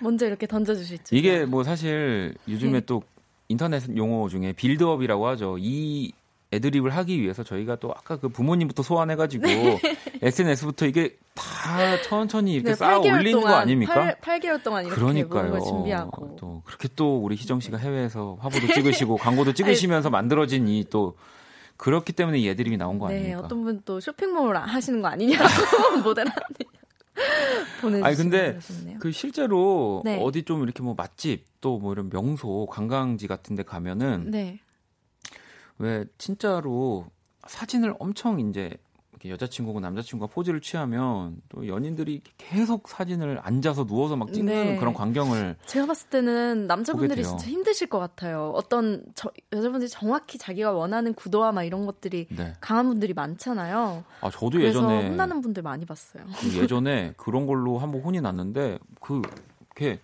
[0.00, 1.16] 먼저 이렇게 던져주실지.
[1.16, 2.80] 이게 뭐 사실 요즘에 네.
[2.86, 3.02] 또
[3.48, 5.56] 인터넷 용어 중에 빌드업이라고 하죠.
[5.58, 6.12] 이
[6.52, 9.80] 애드립을 하기 위해서 저희가 또 아까 그 부모님부터 소환해가지고 네.
[10.22, 14.16] SNS부터 이게 다 천천히 이렇게 네, 쌓아 올리는 거 아닙니까?
[14.20, 15.60] 8, 8개월 동안 이렇게 그러니까요.
[15.60, 21.16] 준비하고 또 그렇게 또 우리 희정 씨가 해외에서 화보도 찍으시고 광고도 찍으시면서 만들어진 이 또
[21.76, 23.40] 그렇기 때문에 이 애드립이 나온 거 네, 아닙니까?
[23.44, 25.44] 어떤 분 또 쇼핑몰 하시는 거 아니냐고
[26.04, 26.32] 모델 하
[27.82, 28.58] 는 아니 근데
[29.00, 30.18] 그 실제로 네.
[30.20, 34.60] 어디 좀 이렇게 뭐 맛집 또 뭐 이런 명소 관광지 같은 데 가면은 네.
[35.78, 37.06] 왜 진짜로
[37.46, 38.76] 사진을 엄청 이제
[39.28, 44.76] 여자친구고 남자친구가 포즈를 취하면 또 연인들이 계속 사진을 앉아서 누워서 막 찍는 네.
[44.76, 48.52] 그런 광경을 제가 봤을 때는 남자분들이 진짜 힘드실 것 같아요.
[48.54, 52.54] 어떤 저, 여자분들이 정확히 자기가 원하는 구도와 막 이런 것들이 네.
[52.60, 54.04] 강한 분들이 많잖아요.
[54.20, 56.24] 아 저도 예전에 혼나는 분들 많이 봤어요.
[56.40, 59.20] 그 예전에 그런 걸로 한번 혼이 났는데 그
[59.76, 60.00] 이렇게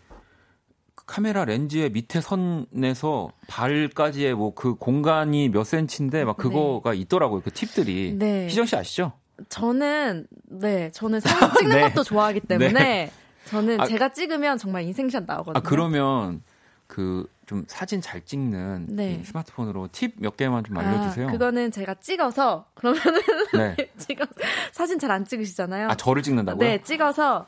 [1.07, 6.99] 카메라 렌즈의 밑에 선에서 발까지의 뭐 그 공간이 몇 센치인데 막 그거가 네.
[6.99, 7.43] 있더라고요.
[7.43, 8.15] 그 팁들이.
[8.19, 8.47] 네.
[8.49, 9.13] 희정 씨 아시죠?
[9.49, 11.83] 저는 네, 저는 사진 찍는 네.
[11.89, 13.11] 것도 좋아하기 때문에 네.
[13.47, 15.59] 저는 아, 제가 찍으면 정말 인생샷 나오거든요.
[15.59, 16.43] 아 그러면
[16.87, 19.23] 그 좀 사진 잘 찍는 네.
[19.25, 21.29] 스마트폰으로 팁 몇 개만 좀 알려주세요.
[21.29, 23.23] 아, 그거는 제가 찍어서 그러면은
[23.55, 23.77] 네.
[23.99, 24.27] 찍어
[24.73, 25.89] 사진 잘 안 찍으시잖아요.
[25.89, 26.59] 아 저를 찍는다고요?
[26.69, 27.47] 네, 찍어서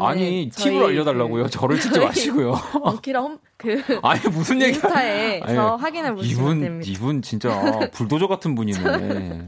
[0.00, 1.44] 아니 팁을 알려달라고요.
[1.44, 2.54] 그, 저를 찍지 마시고요.
[2.80, 4.74] 원키라 홈, 그 아니 무슨 얘기?
[4.74, 6.90] 인스타에 저 확인해 보시면 이분, 됩니다.
[6.90, 9.46] 이분 진짜 불도저 같은 분이네.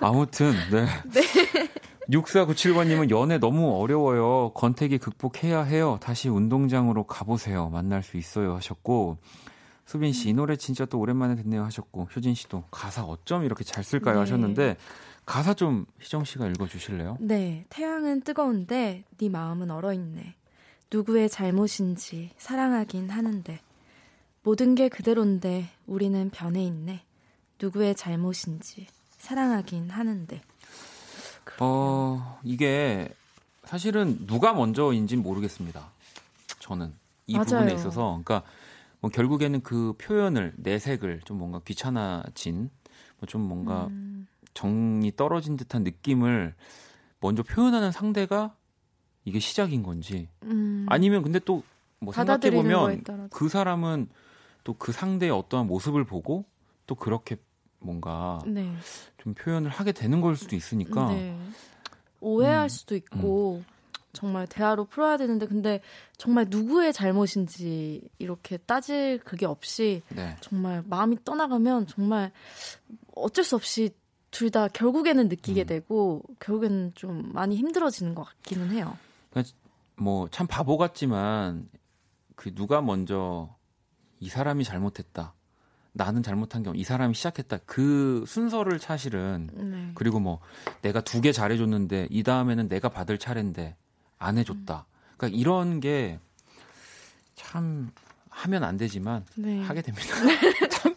[0.00, 0.86] 아무튼 네.
[1.12, 1.68] 네.
[2.10, 4.52] 6497번님은 연애 너무 어려워요.
[4.54, 5.98] 권태기 극복해야 해요.
[6.02, 7.68] 다시 운동장으로 가보세요.
[7.68, 8.56] 만날 수 있어요.
[8.56, 9.18] 하셨고
[9.86, 13.82] 수빈 씨 이 노래 진짜 또 오랜만에 듣네요 하셨고 효진 씨도 가사 어쩜 이렇게 잘
[13.84, 14.20] 쓸까요 네.
[14.20, 14.76] 하셨는데
[15.30, 17.16] 가사 좀 희정 씨가 읽어 주실래요?
[17.20, 17.64] 네.
[17.68, 20.34] 태양은 뜨거운데 네 마음은 얼어 있네.
[20.92, 23.60] 누구의 잘못인지 사랑하긴 하는데
[24.42, 27.04] 모든 게 그대로인데 우리는 변해 있네.
[27.62, 30.42] 누구의 잘못인지 사랑하긴 하는데.
[31.60, 33.08] 어, 이게
[33.62, 35.92] 사실은 누가 먼저인지는 모르겠습니다.
[36.58, 36.92] 저는
[37.28, 37.44] 이 맞아요.
[37.44, 38.42] 부분에 있어서 그러니까
[38.98, 42.68] 뭐 결국에는 그 표현을 내색을 좀 뭔가 귀찮아진
[43.20, 44.26] 뭐 좀 뭔가 음.
[44.54, 46.54] 정이 떨어진 듯한 느낌을
[47.20, 48.54] 먼저 표현하는 상대가
[49.24, 50.86] 이게 시작인 건지 음.
[50.88, 51.62] 아니면 근데 또
[52.00, 54.08] 뭐 생각해 보면 그 사람은
[54.64, 56.44] 또 그 상대의 어떠한 모습을 보고
[56.86, 57.36] 또 그렇게
[57.78, 58.72] 뭔가 네.
[59.18, 61.36] 좀 표현을 하게 되는 걸 수도 있으니까 네.
[62.20, 62.68] 오해할 음.
[62.68, 63.64] 수도 있고 음.
[64.12, 65.80] 정말 대화로 풀어야 되는데 근데
[66.18, 70.36] 정말 누구의 잘못인지 이렇게 따질 그게 없이 네.
[70.40, 72.32] 정말 마음이 떠나가면 정말
[73.14, 73.90] 어쩔 수 없이
[74.30, 75.66] 둘 다 결국에는 느끼게 음.
[75.66, 78.96] 되고 결국에는 좀 많이 힘들어지는 것 같기는 해요.
[79.30, 79.54] 그러니까
[79.96, 81.68] 뭐참 바보 같지만
[82.36, 83.54] 그 누가 먼저
[84.20, 85.34] 이 사람이 잘못했다.
[85.92, 87.58] 나는 잘못한 게이 사람이 시작했다.
[87.66, 89.90] 그 순서를 사실은 네.
[89.94, 90.38] 그리고 뭐
[90.82, 93.76] 내가 두 개 잘해줬는데 이 다음에는 내가 받을 차례인데
[94.18, 94.86] 안 해줬다.
[94.88, 95.16] 음.
[95.16, 96.18] 그러니까 이런 게
[97.34, 97.90] 참
[98.28, 99.60] 하면 안 되지만 네.
[99.62, 100.06] 하게 됩니다.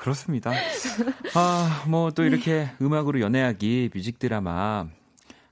[0.00, 0.50] 참 그렇습니다.
[1.34, 2.76] 아, 뭐 또 이렇게 네.
[2.80, 4.88] 음악으로 연애하기 뮤직 드라마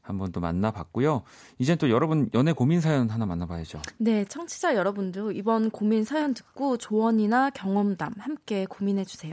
[0.03, 1.22] 한번 또 만나봤고요.
[1.59, 3.82] 이제 또 여러분 연애 고민 사연 하나 만나봐야죠.
[3.99, 9.32] 네, 청취자 여러분도 이번 고민 사연 듣고 조언이나 경험담 함께 고민해 주세요.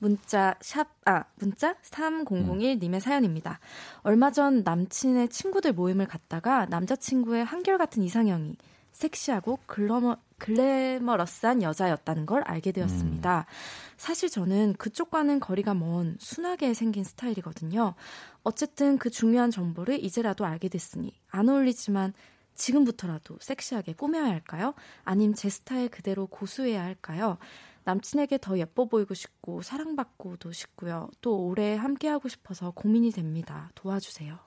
[0.00, 3.00] 문자 샵 아, 문자 3001 님의 음.
[3.00, 3.60] 사연입니다.
[4.02, 8.56] 얼마 전 남친의 친구들 모임을 갔다가 남자친구의 한결같은 이상형이
[8.98, 13.46] 섹시하고 글러머, 글래머러스한 여자였다는 걸 알게 되었습니다.
[13.48, 13.52] 음.
[13.96, 17.94] 사실 저는 그쪽과는 거리가 먼 순하게 생긴 스타일이거든요.
[18.42, 22.12] 어쨌든 그 중요한 정보를 이제라도 알게 됐으니 안 어울리지만
[22.54, 24.74] 지금부터라도 섹시하게 꾸며야 할까요?
[25.04, 27.38] 아님 제 스타일 그대로 고수해야 할까요?
[27.84, 31.08] 남친에게 더 예뻐 보이고 싶고 사랑받고도 싶고요.
[31.20, 33.70] 또 오래 함께하고 싶어서 고민이 됩니다.
[33.76, 34.38] 도와주세요.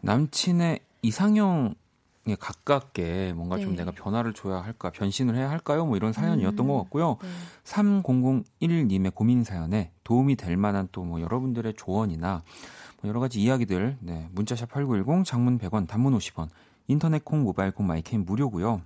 [0.00, 1.85] 남친의 이상형 에
[2.34, 3.62] 가깝게 뭔가 네.
[3.62, 5.86] 좀 내가 변화를 줘야 할까, 변신을 해야 할까요?
[5.86, 7.18] 뭐 이런 사연이었던 음, 것 같고요.
[7.22, 7.28] 네.
[7.64, 12.42] 3001님의 고민 사연에 도움이 될 만한 또 뭐 여러분들의 조언이나
[13.00, 16.48] 뭐 여러 가지 이야기들, 네, 문자샵 8910, 장문 100원, 단문 50원,
[16.88, 18.80] 인터넷 콩, 모바일 콩, 마이캠 무료고요.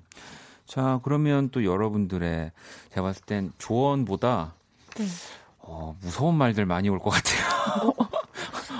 [0.67, 2.53] 자, 그러면 또 여러분들의
[2.91, 4.55] 제가 봤을 땐 조언보다
[4.97, 5.07] 네.
[5.59, 7.91] 어, 무서운 말들 많이 올 것 같아요.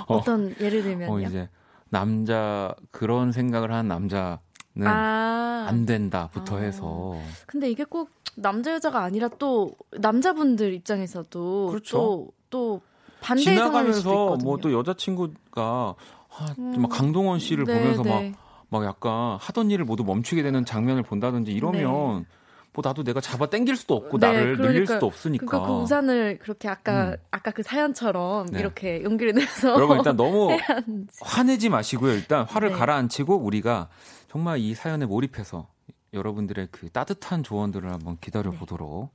[0.07, 1.13] 어, 어떤 예를 들면요?
[1.13, 1.49] 어, 이제
[1.89, 4.39] 남자 그런 생각을 하는 남자
[4.83, 5.65] 아.
[5.67, 6.59] 안 된다부터 아.
[6.59, 7.15] 해서.
[7.45, 11.97] 근데 이게 꼭 남자 여자가 아니라 또 남자분들 입장에서도 그렇죠.
[11.97, 12.81] 또, 또
[13.21, 15.95] 반대의 지나가면서 뭐 또 여자친구가
[16.33, 16.81] 아, 음.
[16.81, 18.31] 막 강동원 씨를 네, 보면서 네.
[18.69, 22.25] 막, 막 약간 하던 일을 모두 멈추게 되는 장면을 본다든지 이러면 네.
[22.73, 25.45] 뭐 나도 내가 잡아 당길 수도 없고 네, 나를 그러니까, 늘릴 수도 없으니까.
[25.45, 27.15] 그러니까 그 우산을 그렇게 아까 음.
[27.31, 28.59] 아까 그 사연처럼 네.
[28.59, 30.57] 이렇게 용기를 내서 여러분 일단 너무
[31.21, 32.13] 화내지 마시고요.
[32.13, 32.75] 일단 화를 네.
[32.75, 33.89] 가라앉히고 우리가
[34.31, 35.67] 정말 이 사연에 몰입해서
[36.13, 38.57] 여러분들의 그 따뜻한 조언들을 한번 기다려 네.
[38.57, 39.11] 보도록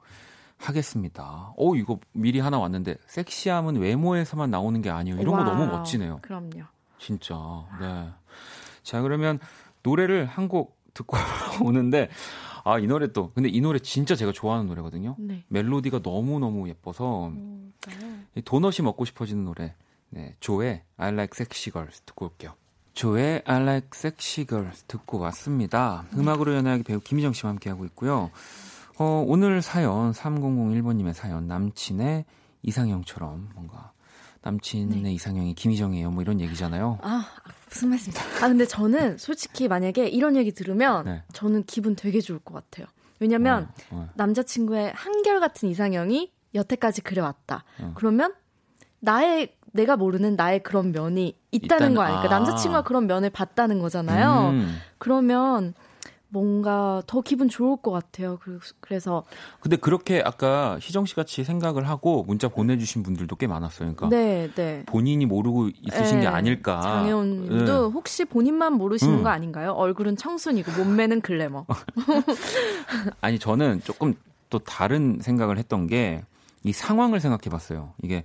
[0.59, 1.55] 하겠습니다.
[1.57, 5.19] 오 이거 미리 하나 왔는데 섹시함은 외모에서만 나오는 게 아니에요.
[5.19, 6.19] 이런 와우, 거 너무 멋지네요.
[6.21, 6.65] 그럼요.
[6.99, 7.35] 진짜.
[7.81, 8.11] 네.
[8.83, 9.39] 자, 그러면
[9.83, 11.17] 노래를 한 곡 듣고
[11.65, 12.11] 오는데
[12.65, 15.17] 아, 이 노래 또 근데 이 노래 진짜 제가 좋아하는 노래거든요.
[15.19, 15.45] 네.
[15.49, 17.73] 멜로디가 너무 너무 예뻐서 음,
[18.35, 18.43] 네.
[18.43, 19.75] 도넛이 먹고 싶어지는 노래.
[20.11, 22.53] 네, 조의 I Like Sexy Girls 듣고 올게요.
[22.97, 26.07] 조의 I Like Sexy Girls 듣고 왔습니다.
[26.11, 26.19] 네.
[26.19, 28.31] 음악으로 연애하기 배우 김희정 씨와 함께하고 있고요.
[28.99, 32.25] 어, 오늘 사연 3001번님의 사연 남친의
[32.63, 33.93] 이상형처럼 뭔가
[34.41, 35.13] 남친의 네.
[35.13, 36.11] 이상형이 김희정이에요.
[36.11, 36.99] 뭐 이런 얘기잖아요.
[37.03, 37.27] 아,
[37.69, 38.25] 무슨 말씀이세요?
[38.43, 41.23] 아, 근데 저는 솔직히 만약에 이런 얘기 들으면 네.
[41.35, 42.87] 저는 기분 되게 좋을 것 같아요.
[43.19, 44.09] 왜냐면 어, 어.
[44.15, 47.65] 남자친구의 한결같은 이상형이 여태까지 그래왔다.
[47.81, 47.93] 어.
[47.95, 48.33] 그러면
[49.01, 52.25] 나의 내가 모르는 나의 그런 면이 있다는, 거 아닐까?
[52.25, 52.39] 아.
[52.39, 54.51] 남자친구가 그런 면을 봤다는 거잖아요.
[54.51, 54.77] 음.
[54.99, 55.75] 그러면
[56.29, 58.39] 뭔가 더 기분 좋을 것 같아요.
[58.81, 59.23] 그래서
[59.61, 63.95] 근데 그렇게 아까 희정 씨 같이 생각을 하고 문자 보내주신 분들도 꽤 많았어요.
[63.95, 64.83] 그러니까 네, 네.
[64.87, 66.81] 본인이 모르고 있으신 네, 게 아닐까.
[66.83, 67.93] 장혜원님도 네.
[67.93, 69.23] 혹시 본인만 모르시는 음.
[69.23, 69.71] 거 아닌가요?
[69.71, 71.65] 얼굴은 청순이고 몸매는 글래머.
[73.21, 74.15] 아니 저는 조금
[74.51, 76.25] 또 다른 생각을 했던 게
[76.67, 77.93] 이 상황을 생각해봤어요.
[78.03, 78.25] 이게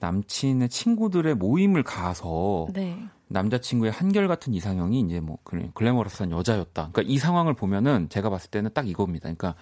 [0.00, 2.98] 남친의 친구들의 모임을 가서 네.
[3.28, 5.38] 남자친구의 한결같은 이상형이 이제 뭐
[5.74, 6.90] 글래머러스한 여자였다.
[6.92, 9.22] 그러니까 이 상황을 보면은 제가 봤을 때는 딱 이겁니다.
[9.24, 9.54] 그러니까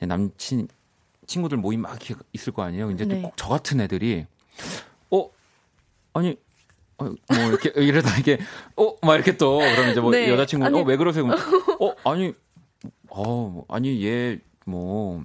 [0.00, 0.68] 남친
[1.26, 1.98] 친구들 모임 막
[2.32, 2.90] 있을 거 아니에요.
[2.90, 3.22] 이제 네.
[3.22, 4.26] 꼭저 같은 애들이
[5.10, 5.30] 어
[6.14, 6.36] 아니
[6.98, 7.16] 어, 뭐
[7.48, 8.38] 이렇게 이러다 이게
[8.76, 10.28] 어 막 이렇게 또 그러면 이제 뭐 네.
[10.30, 11.26] 여자친구 어 왜 그러세요?
[11.80, 12.34] 어 아니
[13.10, 15.22] 어 아니 얘뭐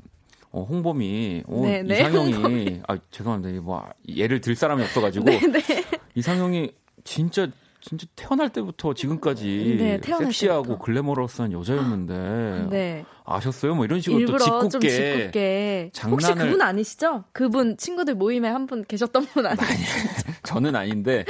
[0.54, 1.96] 어, 홍범이, 어, 네, 네.
[1.96, 2.82] 이상형이, 홍범이.
[2.88, 3.60] 아, 죄송합니다.
[3.62, 5.60] 뭐, 예를 들 사람이 없어가지고, 네, 네.
[6.16, 6.72] 이상형이
[7.04, 7.48] 진짜
[7.82, 10.86] 진짜 태어날 때부터 지금까지 네, 섹시하고 때부터.
[10.86, 13.06] 글래머러스한 여자였는데 네.
[13.26, 13.76] 아셨어요?
[13.76, 14.38] 뭐 이런 식으로 또
[14.70, 17.26] 짓궂게, 짓궂게 장난을 혹시 그분 아니시죠?
[17.34, 19.68] 그분 친구들 모임에 한 분 계셨던 분 아니에요?
[20.44, 21.26] 저는 아닌데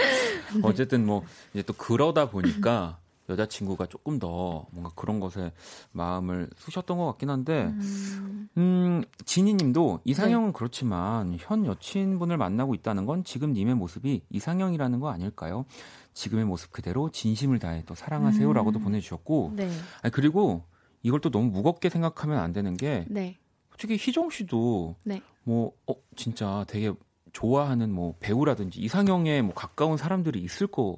[0.54, 0.60] 네.
[0.62, 1.24] 어쨌든 뭐
[1.56, 3.00] 이제 또 그러다 보니까
[3.30, 5.54] 여자친구가 조금 더 뭔가 그런 것에
[5.92, 10.54] 마음을 쑤셨던 것 같긴 한데, 음, 음 지니님도 이상형은 네.
[10.54, 15.66] 그렇지만 현 여친분을 만나고 있다는 건 지금 님의 모습이 이상형이라는 거 아닐까요?
[16.14, 18.84] 지금의 모습 그대로 진심을 다해 또 사랑하세요라고도 음.
[18.84, 19.70] 보내주셨고, 네.
[20.02, 20.64] 아니, 그리고
[21.02, 23.38] 이걸 또 너무 무겁게 생각하면 안 되는 게, 네.
[23.72, 25.22] 솔직히 희정 씨도 네.
[25.44, 26.94] 뭐, 어, 진짜 되게
[27.34, 30.98] 좋아하는 뭐 배우라든지 이상형에 뭐 가까운 사람들이 있을 거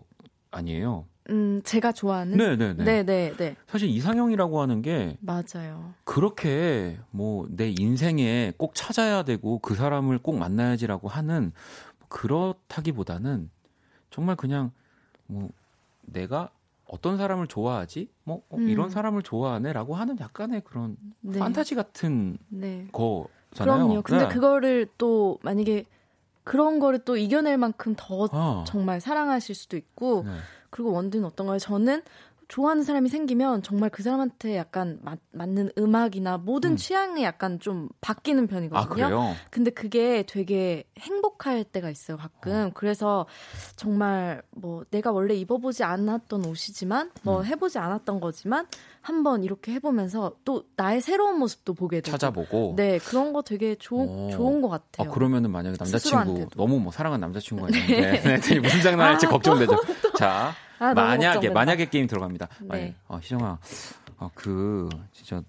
[0.51, 1.07] 아니에요.
[1.29, 2.37] 음, 제가 좋아하는?
[2.37, 2.83] 네네네.
[2.83, 3.55] 네네네.
[3.67, 5.17] 사실 이상형이라고 하는 게.
[5.21, 5.93] 맞아요.
[6.03, 11.51] 그렇게 뭐 내 인생에 꼭 찾아야 되고 그 사람을 꼭 만나야지라고 하는
[12.09, 13.49] 그렇다기보다는
[14.11, 14.71] 정말 그냥
[15.27, 15.49] 뭐
[16.01, 16.49] 내가
[16.87, 18.09] 어떤 사람을 좋아하지?
[18.23, 18.67] 뭐 어, 음.
[18.69, 21.39] 이런 사람을 좋아하네라고 하는 약간의 그런 네.
[21.39, 22.87] 판타지 같은 네.
[22.91, 23.77] 거잖아요.
[23.79, 24.01] 그럼요.
[24.03, 24.33] 근데 네.
[24.33, 25.85] 그거를 또 만약에
[26.43, 28.63] 그런 거를 또 이겨낼 만큼 더 어.
[28.67, 30.31] 정말 사랑하실 수도 있고 네.
[30.75, 31.57] 그리고 원두는 어떤가요?
[31.57, 32.01] 저는
[32.49, 36.75] 좋아하는 사람이 생기면 정말 그 사람한테 약간 맞, 맞는 음악이나 모든 음.
[36.75, 38.79] 취향이 약간 좀 바뀌는 편이거든요.
[38.83, 39.35] 아, 그래요?
[39.49, 42.51] 근데 그게 되게 행복할 때가 있어요, 가끔.
[42.51, 42.71] 어.
[42.73, 43.25] 그래서
[43.77, 47.45] 정말 뭐 내가 원래 입어보지 않았던 옷이지만 뭐 음.
[47.45, 48.67] 해보지 않았던 거지만
[48.99, 54.29] 한번 이렇게 해보면서 또 나의 새로운 모습도 보게 되고 찾아보고 네 그런 거 되게 좋은
[54.29, 55.09] 좋은 것 같아요.
[55.09, 58.39] 아, 그러면은 만약에 남자친구 너무 뭐 사랑하는 남자친구가 있는데 네.
[58.39, 58.59] 네.
[58.59, 59.77] 무슨 장난할지 아, 걱정되죠.
[60.15, 62.49] 자 아, 만약에 만약에 게임 들어갑니다.
[62.63, 62.95] 네.
[63.07, 63.59] 어, 희정아,
[64.17, 65.41] 아, 그 진짜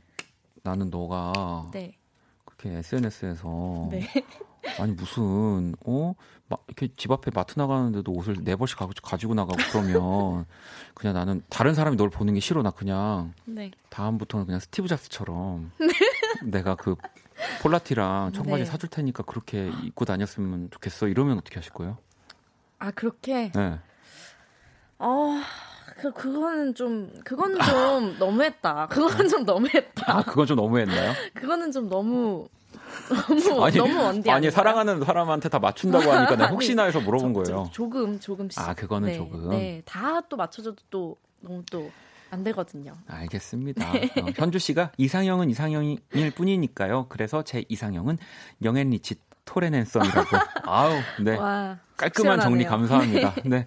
[0.62, 1.96] 나는 너가 네.
[2.44, 4.08] 그렇게 SNS에서 네.
[4.80, 10.44] 아니 무슨 어막 이렇게 집 앞에 마트 나가는데도 옷을 네 벌씩 가 지고 나가고 그러면
[10.94, 13.70] 그냥 나는 다른 사람이 널 보는 게 싫어 나 그냥 네.
[13.90, 15.86] 다음부터는 그냥 스티브 잡스처럼 네.
[16.50, 16.96] 내가 그
[17.62, 18.64] 폴라티랑 청바지 네.
[18.64, 21.98] 사줄 테니까 그렇게 입고 다녔으면 좋겠어 이러면 어떻게 하실 거예요?
[22.78, 23.78] 아 그렇게 네.
[24.98, 25.40] 어,
[25.98, 28.88] 그, 그거는 좀, 그건 좀 너무했다.
[28.90, 30.04] 그건 좀 너무했다.
[30.18, 31.12] 아, 그건 좀 너무했나요?
[31.34, 32.48] 그거는 좀 너무,
[33.08, 37.40] 너무, 아니, 너무 원디 아니, 사랑하는 사람한테 다 맞춘다고 하니까 내가 혹시나 해서 물어본 저,
[37.42, 37.70] 거예요.
[37.72, 38.60] 조금, 조금씩.
[38.60, 39.48] 아, 그거는 네, 조금.
[39.50, 41.90] 네, 다 또 맞춰줘도 또, 너무 또,
[42.30, 42.94] 안 되거든요.
[43.06, 43.92] 알겠습니다.
[43.92, 44.10] 네.
[44.20, 47.06] 어, 현주 씨가 이상형은 이상형일 뿐이니까요.
[47.08, 48.18] 그래서 제 이상형은
[48.64, 50.36] 영앤 리치 토레넨썸이라고.
[50.64, 50.90] 아우,
[51.20, 51.36] 네.
[51.36, 52.40] 와, 깔끔한 시원하네요.
[52.42, 53.34] 정리 감사합니다.
[53.44, 53.48] 네.
[53.48, 53.66] 네.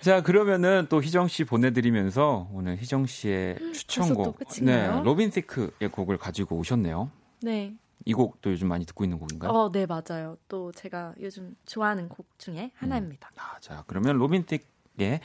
[0.00, 6.18] 자, 그러면은 또 희정 씨 보내드리면서 오늘 희정 씨의 음, 추천곡, 네, 로빈 시크의 곡을
[6.18, 7.10] 가지고 오셨네요.
[7.42, 7.74] 네.
[8.04, 9.50] 이 곡도 요즘 많이 듣고 있는 곡인가요?
[9.50, 10.38] 어, 네, 맞아요.
[10.48, 13.28] 또 제가 요즘 좋아하는 곡 중에 하나입니다.
[13.32, 13.38] 음.
[13.38, 15.20] 아, 자, 그러면 로빈 시크의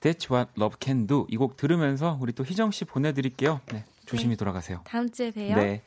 [0.00, 3.60] That's What Love Can Do 이 곡 들으면서 우리 또 희정 씨 보내드릴게요.
[3.72, 4.36] 네, 조심히 네.
[4.36, 4.80] 돌아가세요.
[4.84, 5.54] 다음 주에 봬요.
[5.56, 5.82] 네.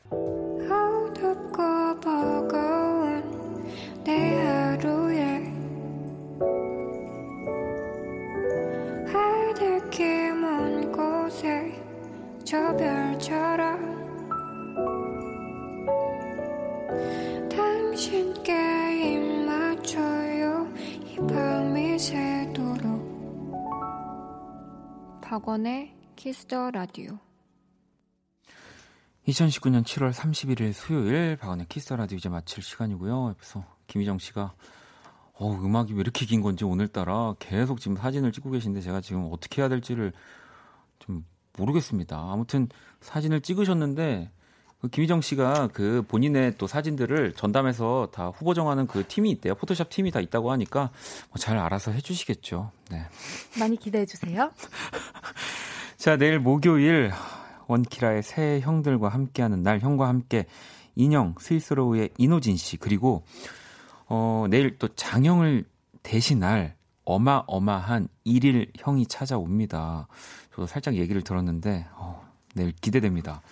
[12.50, 13.78] 저 별처럼
[17.48, 20.66] 당신께 입 맞춰요.
[21.04, 22.90] 이 밤이 새도록.
[25.22, 27.20] 박원의 Kiss the Radio
[29.28, 33.28] 2019년 7월 31일 수요일 박원의 Kiss the Radio 이제 마칠 시간이고요.
[33.28, 34.54] 옆에서 김희정 씨가
[35.34, 39.62] 어, 음악이 왜 이렇게 긴 건지 오늘따라 계속 지금 사진을 찍고 계신데 제가 지금 어떻게
[39.62, 40.12] 해야 될지를
[40.98, 41.24] 좀
[41.60, 42.16] 모르겠습니다.
[42.18, 42.68] 아무튼
[43.00, 44.30] 사진을 찍으셨는데
[44.80, 49.54] 그 김희정 씨가 그 본인의 또 사진들을 전담해서 다 후보 정하는 그 팀이 있대요.
[49.54, 50.90] 포토샵 팀이 다 있다고 하니까
[51.28, 52.70] 뭐 잘 알아서 해주시겠죠.
[52.90, 53.02] 네.
[53.58, 54.50] 많이 기대해 주세요.
[55.98, 57.12] 자, 내일 목요일
[57.66, 60.46] 원키라의 새 형들과 함께하는 날, 형과 함께
[60.96, 63.22] 인형 스위스로우의 이노진 씨 그리고
[64.08, 65.64] 어, 내일 또 장형을
[66.02, 66.74] 대신할
[67.14, 70.06] 어마어마한 일일 형이 찾아옵니다.
[70.50, 73.42] 저도 살짝 얘기를 들었는데 어, 내일 기대됩니다.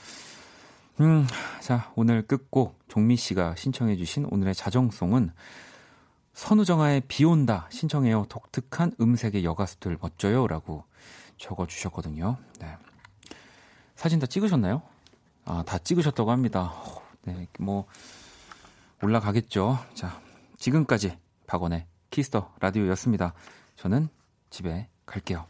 [1.01, 1.27] 음,
[1.61, 5.31] 자, 오늘 끝곡 종미 씨가 신청해 주신 오늘의 자정송은
[6.35, 8.27] 선우정아의 비 온다 신청해요.
[8.29, 10.47] 독특한 음색의 여가수들 멋져요.
[10.47, 10.85] 라고
[11.37, 12.37] 적어 주셨거든요.
[12.61, 12.77] 네.
[13.97, 14.83] 사진 다 찍으셨나요?
[15.45, 16.75] 아, 다 찍으셨다고 합니다.
[17.23, 17.87] 네, 뭐,
[19.03, 19.79] 올라가겠죠.
[19.95, 20.21] 자,
[20.59, 23.35] 지금까지 박원의 키스터 라디오였습니다.
[23.77, 24.09] 저는
[24.51, 25.47] 집에 갈게요.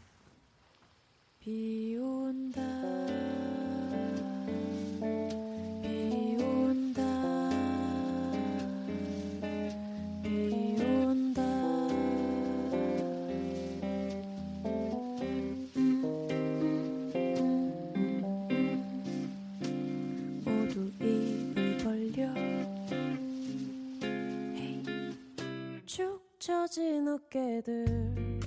[26.69, 28.39] 펼쳐진 어깨들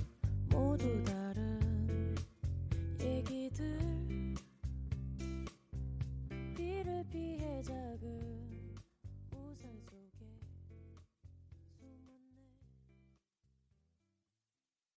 [0.49, 2.15] 모두 다른
[3.01, 3.77] 얘기들.
[6.55, 8.32] 비를 피해 작은